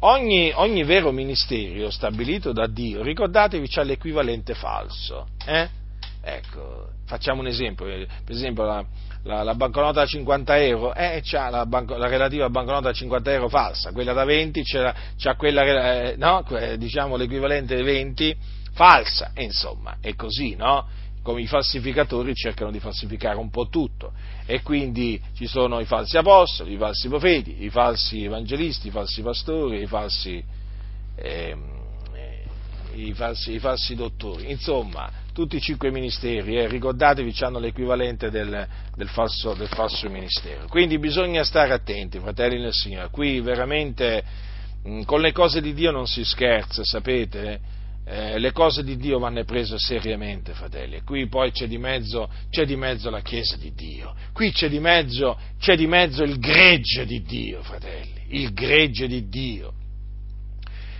Ogni, 0.00 0.52
ogni 0.54 0.84
vero 0.84 1.10
ministero 1.10 1.90
stabilito 1.90 2.52
da 2.52 2.66
Dio, 2.66 3.02
ricordatevi, 3.02 3.66
c'è 3.66 3.82
l'equivalente 3.82 4.54
falso. 4.54 5.28
Eh? 5.46 5.68
Ecco, 6.20 6.90
facciamo 7.06 7.40
un 7.40 7.46
esempio, 7.46 7.86
per 7.86 8.34
esempio 8.34 8.64
la, 8.64 8.84
la, 9.26 9.42
la 9.42 9.54
banconota 9.54 10.00
da 10.00 10.06
50 10.06 10.58
euro, 10.62 10.94
eh, 10.94 11.20
c'ha 11.22 11.50
la, 11.50 11.66
banco, 11.66 11.96
la, 11.96 12.06
relativa 12.06 12.48
banconota 12.48 12.88
da 12.88 12.92
50 12.92 13.32
euro 13.32 13.48
falsa, 13.48 13.92
quella 13.92 14.12
da 14.12 14.24
20 14.24 14.62
c'ha, 14.62 14.94
c'ha 15.18 15.34
quella, 15.34 16.02
eh, 16.02 16.16
no, 16.16 16.44
diciamo 16.76 17.16
l'equivalente 17.16 17.82
20 17.82 18.36
falsa, 18.72 19.32
e 19.34 19.42
insomma, 19.42 19.96
è 20.00 20.14
così, 20.14 20.54
no? 20.54 20.86
Come 21.22 21.40
i 21.40 21.46
falsificatori 21.48 22.34
cercano 22.34 22.70
di 22.70 22.78
falsificare 22.78 23.36
un 23.36 23.50
po' 23.50 23.68
tutto, 23.68 24.12
e 24.46 24.62
quindi 24.62 25.20
ci 25.34 25.46
sono 25.48 25.80
i 25.80 25.84
falsi 25.84 26.16
apostoli, 26.16 26.74
i 26.74 26.78
falsi 26.78 27.08
profeti, 27.08 27.64
i 27.64 27.68
falsi 27.68 28.24
evangelisti, 28.24 28.88
i 28.88 28.90
falsi 28.92 29.22
pastori, 29.22 29.82
i 29.82 29.86
falsi, 29.86 30.42
eh, 31.16 31.56
i 32.94 33.12
falsi, 33.12 33.54
i 33.54 33.58
falsi 33.58 33.96
dottori, 33.96 34.52
insomma, 34.52 35.24
tutti 35.36 35.56
i 35.56 35.60
cinque 35.60 35.90
ministeri, 35.90 36.56
eh, 36.56 36.66
ricordatevi, 36.66 37.34
hanno 37.40 37.58
l'equivalente 37.58 38.30
del, 38.30 38.66
del, 38.96 39.08
falso, 39.08 39.52
del, 39.52 39.68
falso, 39.68 40.08
ministero. 40.08 40.66
Quindi 40.66 40.98
bisogna 40.98 41.44
stare 41.44 41.74
attenti, 41.74 42.18
fratelli 42.18 42.58
del 42.58 42.72
Signore, 42.72 43.10
qui 43.10 43.42
veramente 43.42 44.24
mh, 44.82 45.02
con 45.02 45.20
le 45.20 45.32
cose 45.32 45.60
di 45.60 45.74
Dio 45.74 45.90
non 45.90 46.06
si 46.06 46.24
scherza, 46.24 46.82
sapete? 46.84 47.60
Eh, 48.06 48.38
le 48.38 48.52
cose 48.52 48.82
di 48.82 48.96
Dio 48.96 49.18
vanno 49.18 49.44
prese 49.44 49.76
seriamente, 49.78 50.54
fratelli, 50.54 50.96
e 50.96 51.02
qui 51.02 51.28
poi 51.28 51.50
c'è 51.50 51.66
di, 51.66 51.76
mezzo, 51.76 52.30
c'è 52.48 52.64
di 52.64 52.76
mezzo 52.76 53.10
la 53.10 53.20
Chiesa 53.20 53.58
di 53.58 53.74
Dio, 53.74 54.14
qui 54.32 54.52
c'è 54.52 54.70
di, 54.70 54.80
mezzo, 54.80 55.38
c'è 55.58 55.76
di 55.76 55.86
mezzo 55.86 56.22
il 56.22 56.38
gregge 56.38 57.04
di 57.04 57.20
Dio, 57.20 57.62
fratelli, 57.62 58.24
il 58.28 58.54
gregge 58.54 59.06
di 59.06 59.28
Dio 59.28 59.74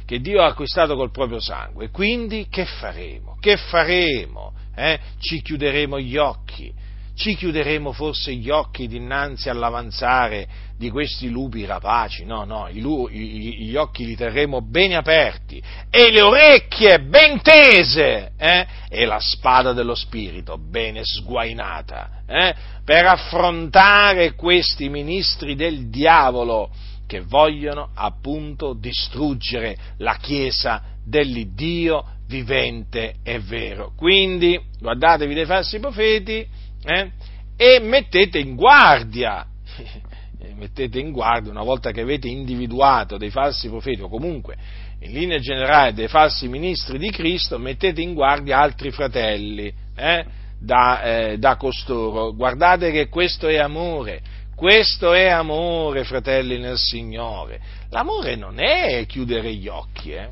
che 0.06 0.20
Dio 0.20 0.40
ha 0.40 0.46
acquistato 0.46 0.94
col 0.94 1.10
proprio 1.10 1.40
sangue. 1.40 1.90
Quindi 1.90 2.46
che 2.48 2.64
faremo? 2.64 3.36
Che 3.40 3.56
faremo? 3.56 4.52
Eh? 4.74 4.98
Ci 5.18 5.42
chiuderemo 5.42 5.98
gli 5.98 6.16
occhi? 6.16 6.72
Ci 7.16 7.34
chiuderemo 7.34 7.92
forse 7.92 8.34
gli 8.34 8.50
occhi 8.50 8.86
dinanzi 8.86 9.48
all'avanzare 9.48 10.46
di 10.76 10.90
questi 10.90 11.30
lupi 11.30 11.64
rapaci? 11.64 12.26
No, 12.26 12.44
no, 12.44 12.70
gli 12.70 13.74
occhi 13.74 14.04
li 14.04 14.14
terremo 14.14 14.60
bene 14.60 14.96
aperti 14.96 15.60
e 15.88 16.10
le 16.12 16.20
orecchie 16.20 17.00
ben 17.00 17.40
tese 17.40 18.32
eh? 18.36 18.66
e 18.90 19.06
la 19.06 19.18
spada 19.18 19.72
dello 19.72 19.94
Spirito 19.94 20.58
bene 20.58 21.00
sguainata 21.04 22.22
eh? 22.26 22.54
per 22.84 23.06
affrontare 23.06 24.34
questi 24.34 24.90
ministri 24.90 25.54
del 25.54 25.88
diavolo 25.88 26.70
che 27.06 27.20
vogliono 27.20 27.90
appunto 27.94 28.74
distruggere 28.74 29.76
la 29.98 30.16
Chiesa 30.16 30.82
dell'Iddio 31.04 32.04
vivente 32.26 33.16
e 33.22 33.38
vero. 33.38 33.92
Quindi 33.96 34.60
guardatevi 34.80 35.34
dei 35.34 35.46
falsi 35.46 35.78
profeti 35.78 36.46
eh, 36.84 37.10
e 37.56 37.80
mettete 37.80 38.38
in 38.38 38.54
guardia, 38.54 39.46
mettete 40.54 40.98
in 40.98 41.12
guardia 41.12 41.50
una 41.50 41.62
volta 41.62 41.92
che 41.92 42.00
avete 42.00 42.28
individuato 42.28 43.16
dei 43.16 43.30
falsi 43.30 43.68
profeti 43.68 44.02
o 44.02 44.08
comunque 44.08 44.56
in 45.00 45.12
linea 45.12 45.38
generale 45.38 45.92
dei 45.92 46.08
falsi 46.08 46.48
ministri 46.48 46.98
di 46.98 47.10
Cristo, 47.10 47.58
mettete 47.58 48.00
in 48.00 48.14
guardia 48.14 48.58
altri 48.58 48.90
fratelli 48.90 49.72
eh, 49.94 50.24
da, 50.58 51.02
eh, 51.02 51.38
da 51.38 51.56
costoro. 51.56 52.34
Guardate 52.34 52.90
che 52.90 53.08
questo 53.08 53.46
è 53.46 53.56
amore 53.56 54.22
questo 54.56 55.12
è 55.12 55.26
amore, 55.26 56.04
fratelli 56.04 56.58
nel 56.58 56.78
Signore. 56.78 57.60
L'amore 57.90 58.36
non 58.36 58.58
è 58.58 59.04
chiudere 59.06 59.54
gli 59.54 59.68
occhi, 59.68 60.12
eh? 60.12 60.30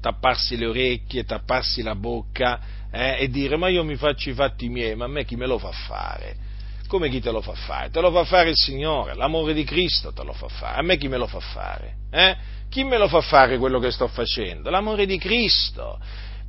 tapparsi 0.00 0.56
le 0.56 0.66
orecchie, 0.66 1.24
tapparsi 1.24 1.82
la 1.82 1.96
bocca 1.96 2.60
eh? 2.90 3.16
e 3.18 3.28
dire 3.28 3.56
ma 3.56 3.68
io 3.68 3.82
mi 3.82 3.96
faccio 3.96 4.30
i 4.30 4.32
fatti 4.32 4.68
miei, 4.68 4.94
ma 4.94 5.06
a 5.06 5.08
me 5.08 5.24
chi 5.24 5.34
me 5.34 5.46
lo 5.46 5.58
fa 5.58 5.72
fare? 5.72 6.48
Come 6.86 7.08
chi 7.08 7.20
te 7.20 7.32
lo 7.32 7.40
fa 7.40 7.54
fare? 7.54 7.90
Te 7.90 8.00
lo 8.00 8.12
fa 8.12 8.24
fare 8.24 8.50
il 8.50 8.56
Signore, 8.56 9.14
l'amore 9.14 9.54
di 9.54 9.64
Cristo 9.64 10.12
te 10.12 10.22
lo 10.22 10.32
fa 10.32 10.46
fare, 10.46 10.78
a 10.78 10.82
me 10.82 10.96
chi 10.96 11.08
me 11.08 11.16
lo 11.16 11.26
fa 11.26 11.40
fare? 11.40 11.94
Eh? 12.12 12.36
Chi 12.68 12.84
me 12.84 12.96
lo 12.96 13.08
fa 13.08 13.20
fare 13.20 13.58
quello 13.58 13.80
che 13.80 13.90
sto 13.90 14.06
facendo? 14.06 14.70
L'amore 14.70 15.04
di 15.04 15.18
Cristo 15.18 15.98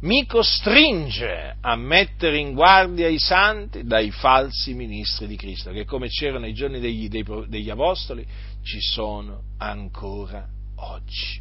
mi 0.02 0.26
costringe 0.26 1.58
a 1.60 1.76
mettere 1.76 2.40
in 2.40 2.54
guardia 2.54 3.08
i 3.08 3.20
santi 3.20 3.84
dai 3.84 4.10
falsi 4.10 4.74
ministri 4.74 5.28
di 5.28 5.36
Cristo, 5.36 5.72
che 5.72 5.86
come 5.86 6.08
c'erano 6.08 6.46
ai 6.46 6.54
giorni 6.54 6.80
degli, 6.80 7.08
dei, 7.08 7.24
degli 7.48 7.70
apostoli, 7.70 8.26
ci 8.64 8.80
sono 8.80 9.44
ancora 9.58 10.48
oggi. 10.78 11.40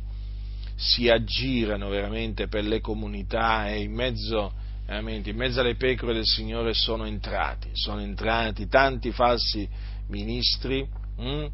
Si 0.76 1.08
aggirano 1.08 1.88
veramente 1.88 2.48
per 2.48 2.64
le 2.64 2.80
comunità 2.80 3.68
e 3.68 3.80
in 3.80 3.92
mezzo, 3.92 4.52
in 4.88 5.36
mezzo 5.36 5.60
alle 5.60 5.76
pecore 5.76 6.12
del 6.12 6.26
Signore 6.26 6.74
sono 6.74 7.06
entrati, 7.06 7.70
sono 7.72 8.00
entrati 8.00 8.66
tanti 8.66 9.10
falsi 9.10 9.66
ministri 10.08 10.86
hm, 11.16 11.46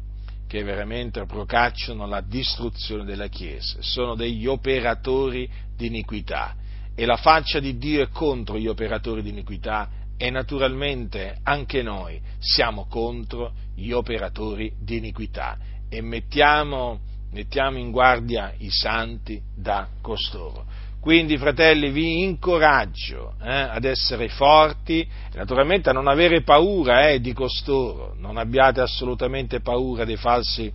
che 0.45 0.63
veramente 0.63 1.25
procacciano 1.25 2.05
la 2.05 2.19
distruzione 2.19 3.05
della 3.05 3.27
Chiesa, 3.27 3.77
sono 3.79 4.15
degli 4.15 4.45
operatori 4.45 5.49
di 5.75 5.87
iniquità 5.87 6.55
e 6.99 7.05
la 7.05 7.17
faccia 7.17 7.59
di 7.59 7.77
Dio 7.77 8.01
è 8.01 8.09
contro 8.09 8.57
gli 8.57 8.65
operatori 8.65 9.21
di 9.21 9.29
iniquità 9.29 9.87
e 10.17 10.31
naturalmente 10.31 11.37
anche 11.43 11.83
noi 11.83 12.19
siamo 12.39 12.87
contro 12.89 13.51
gli 13.75 13.91
operatori 13.91 14.73
di 14.79 14.97
iniquità 14.97 15.59
e 15.89 16.01
mettiamo, 16.01 16.99
mettiamo 17.33 17.77
in 17.77 17.91
guardia 17.91 18.51
i 18.57 18.71
santi 18.71 19.39
da 19.55 19.87
costoro. 20.01 20.65
Quindi, 20.99 21.37
fratelli, 21.37 21.91
vi 21.91 22.23
incoraggio 22.23 23.35
eh, 23.43 23.51
ad 23.51 23.85
essere 23.85 24.27
forti 24.27 25.07
naturalmente 25.35 25.91
a 25.91 25.93
non 25.93 26.07
avere 26.07 26.41
paura 26.41 27.09
eh, 27.09 27.21
di 27.21 27.31
costoro, 27.31 28.15
non 28.17 28.37
abbiate 28.37 28.81
assolutamente 28.81 29.59
paura 29.59 30.03
dei 30.03 30.17
falsi, 30.17 30.73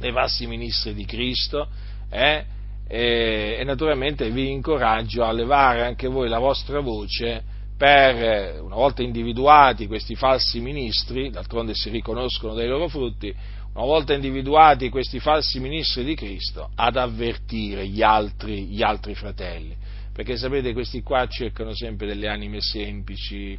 dei 0.00 0.10
falsi 0.10 0.48
ministri 0.48 0.92
di 0.92 1.04
Cristo, 1.04 1.68
eh, 2.10 2.44
e, 2.92 3.56
e 3.56 3.62
naturalmente 3.62 4.28
vi 4.30 4.50
incoraggio 4.50 5.22
a 5.22 5.30
levare 5.30 5.84
anche 5.84 6.08
voi 6.08 6.28
la 6.28 6.40
vostra 6.40 6.80
voce 6.80 7.40
per, 7.76 8.60
una 8.60 8.74
volta 8.74 9.02
individuati 9.02 9.86
questi 9.86 10.16
falsi 10.16 10.58
ministri, 10.58 11.30
d'altronde 11.30 11.72
si 11.72 11.88
riconoscono 11.88 12.52
dai 12.52 12.66
loro 12.66 12.88
frutti, 12.88 13.32
una 13.74 13.84
volta 13.84 14.12
individuati 14.12 14.88
questi 14.88 15.20
falsi 15.20 15.60
ministri 15.60 16.02
di 16.02 16.16
Cristo, 16.16 16.70
ad 16.74 16.96
avvertire 16.96 17.86
gli 17.86 18.02
altri, 18.02 18.64
gli 18.64 18.82
altri 18.82 19.14
fratelli. 19.14 19.74
Perché 20.12 20.36
sapete, 20.36 20.72
questi 20.72 21.00
qua 21.02 21.28
cercano 21.28 21.72
sempre 21.72 22.08
delle 22.08 22.26
anime 22.26 22.60
semplici, 22.60 23.56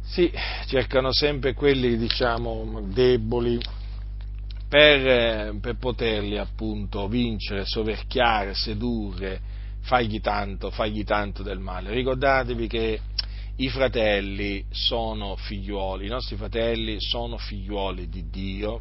sì, 0.00 0.32
cercano 0.66 1.12
sempre 1.12 1.52
quelli, 1.52 1.98
diciamo, 1.98 2.88
deboli, 2.92 3.60
per, 4.74 5.06
eh, 5.06 5.58
per 5.60 5.76
poterli 5.76 6.36
appunto 6.36 7.06
vincere, 7.06 7.64
soverchiare, 7.64 8.54
sedurre, 8.54 9.40
fagli 9.82 10.20
tanto, 10.20 10.72
fagli 10.72 11.04
tanto 11.04 11.44
del 11.44 11.60
male. 11.60 11.92
Ricordatevi 11.92 12.66
che 12.66 13.00
i 13.54 13.68
fratelli 13.68 14.64
sono 14.70 15.36
figliuoli, 15.36 16.06
i 16.06 16.10
nostri 16.10 16.34
fratelli 16.34 16.96
sono 16.98 17.38
figliuoli 17.38 18.08
di 18.08 18.28
Dio 18.28 18.80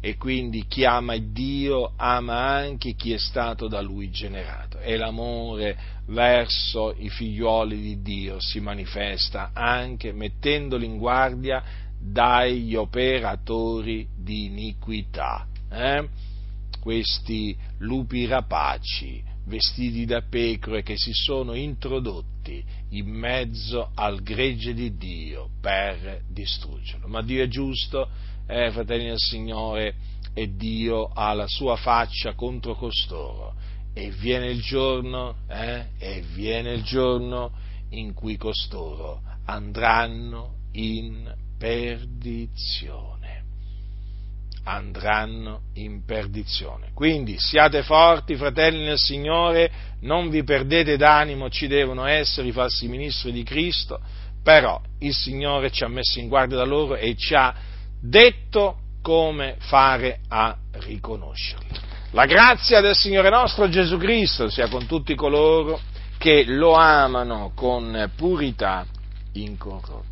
e 0.00 0.16
quindi 0.16 0.64
chi 0.66 0.86
ama 0.86 1.14
Dio 1.18 1.92
ama 1.96 2.38
anche 2.38 2.94
chi 2.94 3.12
è 3.12 3.18
stato 3.18 3.68
da 3.68 3.82
lui 3.82 4.08
generato 4.08 4.78
e 4.78 4.96
l'amore 4.96 5.76
verso 6.06 6.94
i 6.96 7.10
figliuoli 7.10 7.78
di 7.78 8.00
Dio 8.00 8.36
si 8.40 8.58
manifesta 8.60 9.50
anche 9.52 10.14
mettendoli 10.14 10.86
in 10.86 10.96
guardia 10.96 11.62
dagli 12.00 12.74
operatori 12.74 14.08
di 14.16 14.46
iniquità. 14.46 15.46
Eh? 15.70 16.08
Questi 16.80 17.56
lupi 17.78 18.24
rapaci 18.26 19.22
vestiti 19.44 20.04
da 20.06 20.22
pecore 20.22 20.82
che 20.82 20.96
si 20.96 21.12
sono 21.12 21.54
introdotti 21.54 22.64
in 22.90 23.08
mezzo 23.08 23.90
al 23.94 24.22
gregge 24.22 24.72
di 24.72 24.96
Dio 24.96 25.50
per 25.60 26.22
distruggerlo. 26.28 27.06
Ma 27.08 27.22
Dio 27.22 27.42
è 27.42 27.48
giusto, 27.48 28.08
eh, 28.46 28.70
fratelli 28.70 29.06
del 29.06 29.18
Signore, 29.18 29.94
e 30.32 30.54
Dio 30.54 31.08
ha 31.08 31.34
la 31.34 31.48
sua 31.48 31.76
faccia 31.76 32.34
contro 32.34 32.74
costoro. 32.74 33.54
E 33.92 34.10
viene 34.10 34.46
il 34.46 34.60
giorno, 34.62 35.34
eh, 35.48 35.88
e 35.98 36.22
viene 36.32 36.72
il 36.72 36.82
giorno 36.82 37.50
in 37.90 38.14
cui 38.14 38.36
costoro 38.36 39.20
andranno 39.46 40.54
in 40.72 41.34
perdizione 41.60 43.20
andranno 44.64 45.62
in 45.74 46.04
perdizione. 46.06 46.90
Quindi 46.94 47.36
siate 47.38 47.82
forti, 47.82 48.36
fratelli 48.36 48.84
nel 48.84 48.98
Signore, 48.98 49.70
non 50.00 50.30
vi 50.30 50.42
perdete 50.42 50.96
d'animo, 50.96 51.50
ci 51.50 51.66
devono 51.66 52.06
essere 52.06 52.48
i 52.48 52.52
falsi 52.52 52.88
ministri 52.88 53.30
di 53.30 53.42
Cristo, 53.42 54.00
però 54.42 54.80
il 55.00 55.12
Signore 55.14 55.70
ci 55.70 55.84
ha 55.84 55.88
messo 55.88 56.18
in 56.18 56.28
guardia 56.28 56.56
da 56.56 56.64
loro 56.64 56.96
e 56.96 57.14
ci 57.16 57.34
ha 57.34 57.54
detto 58.00 58.78
come 59.02 59.56
fare 59.58 60.20
a 60.28 60.56
riconoscerli. 60.72 61.78
La 62.12 62.24
grazia 62.24 62.80
del 62.80 62.94
Signore 62.94 63.28
nostro 63.28 63.68
Gesù 63.68 63.98
Cristo 63.98 64.48
sia 64.48 64.68
con 64.68 64.86
tutti 64.86 65.14
coloro 65.14 65.78
che 66.16 66.44
lo 66.46 66.72
amano 66.72 67.52
con 67.54 68.10
purità 68.16 68.86
incorrotta. 69.32 70.09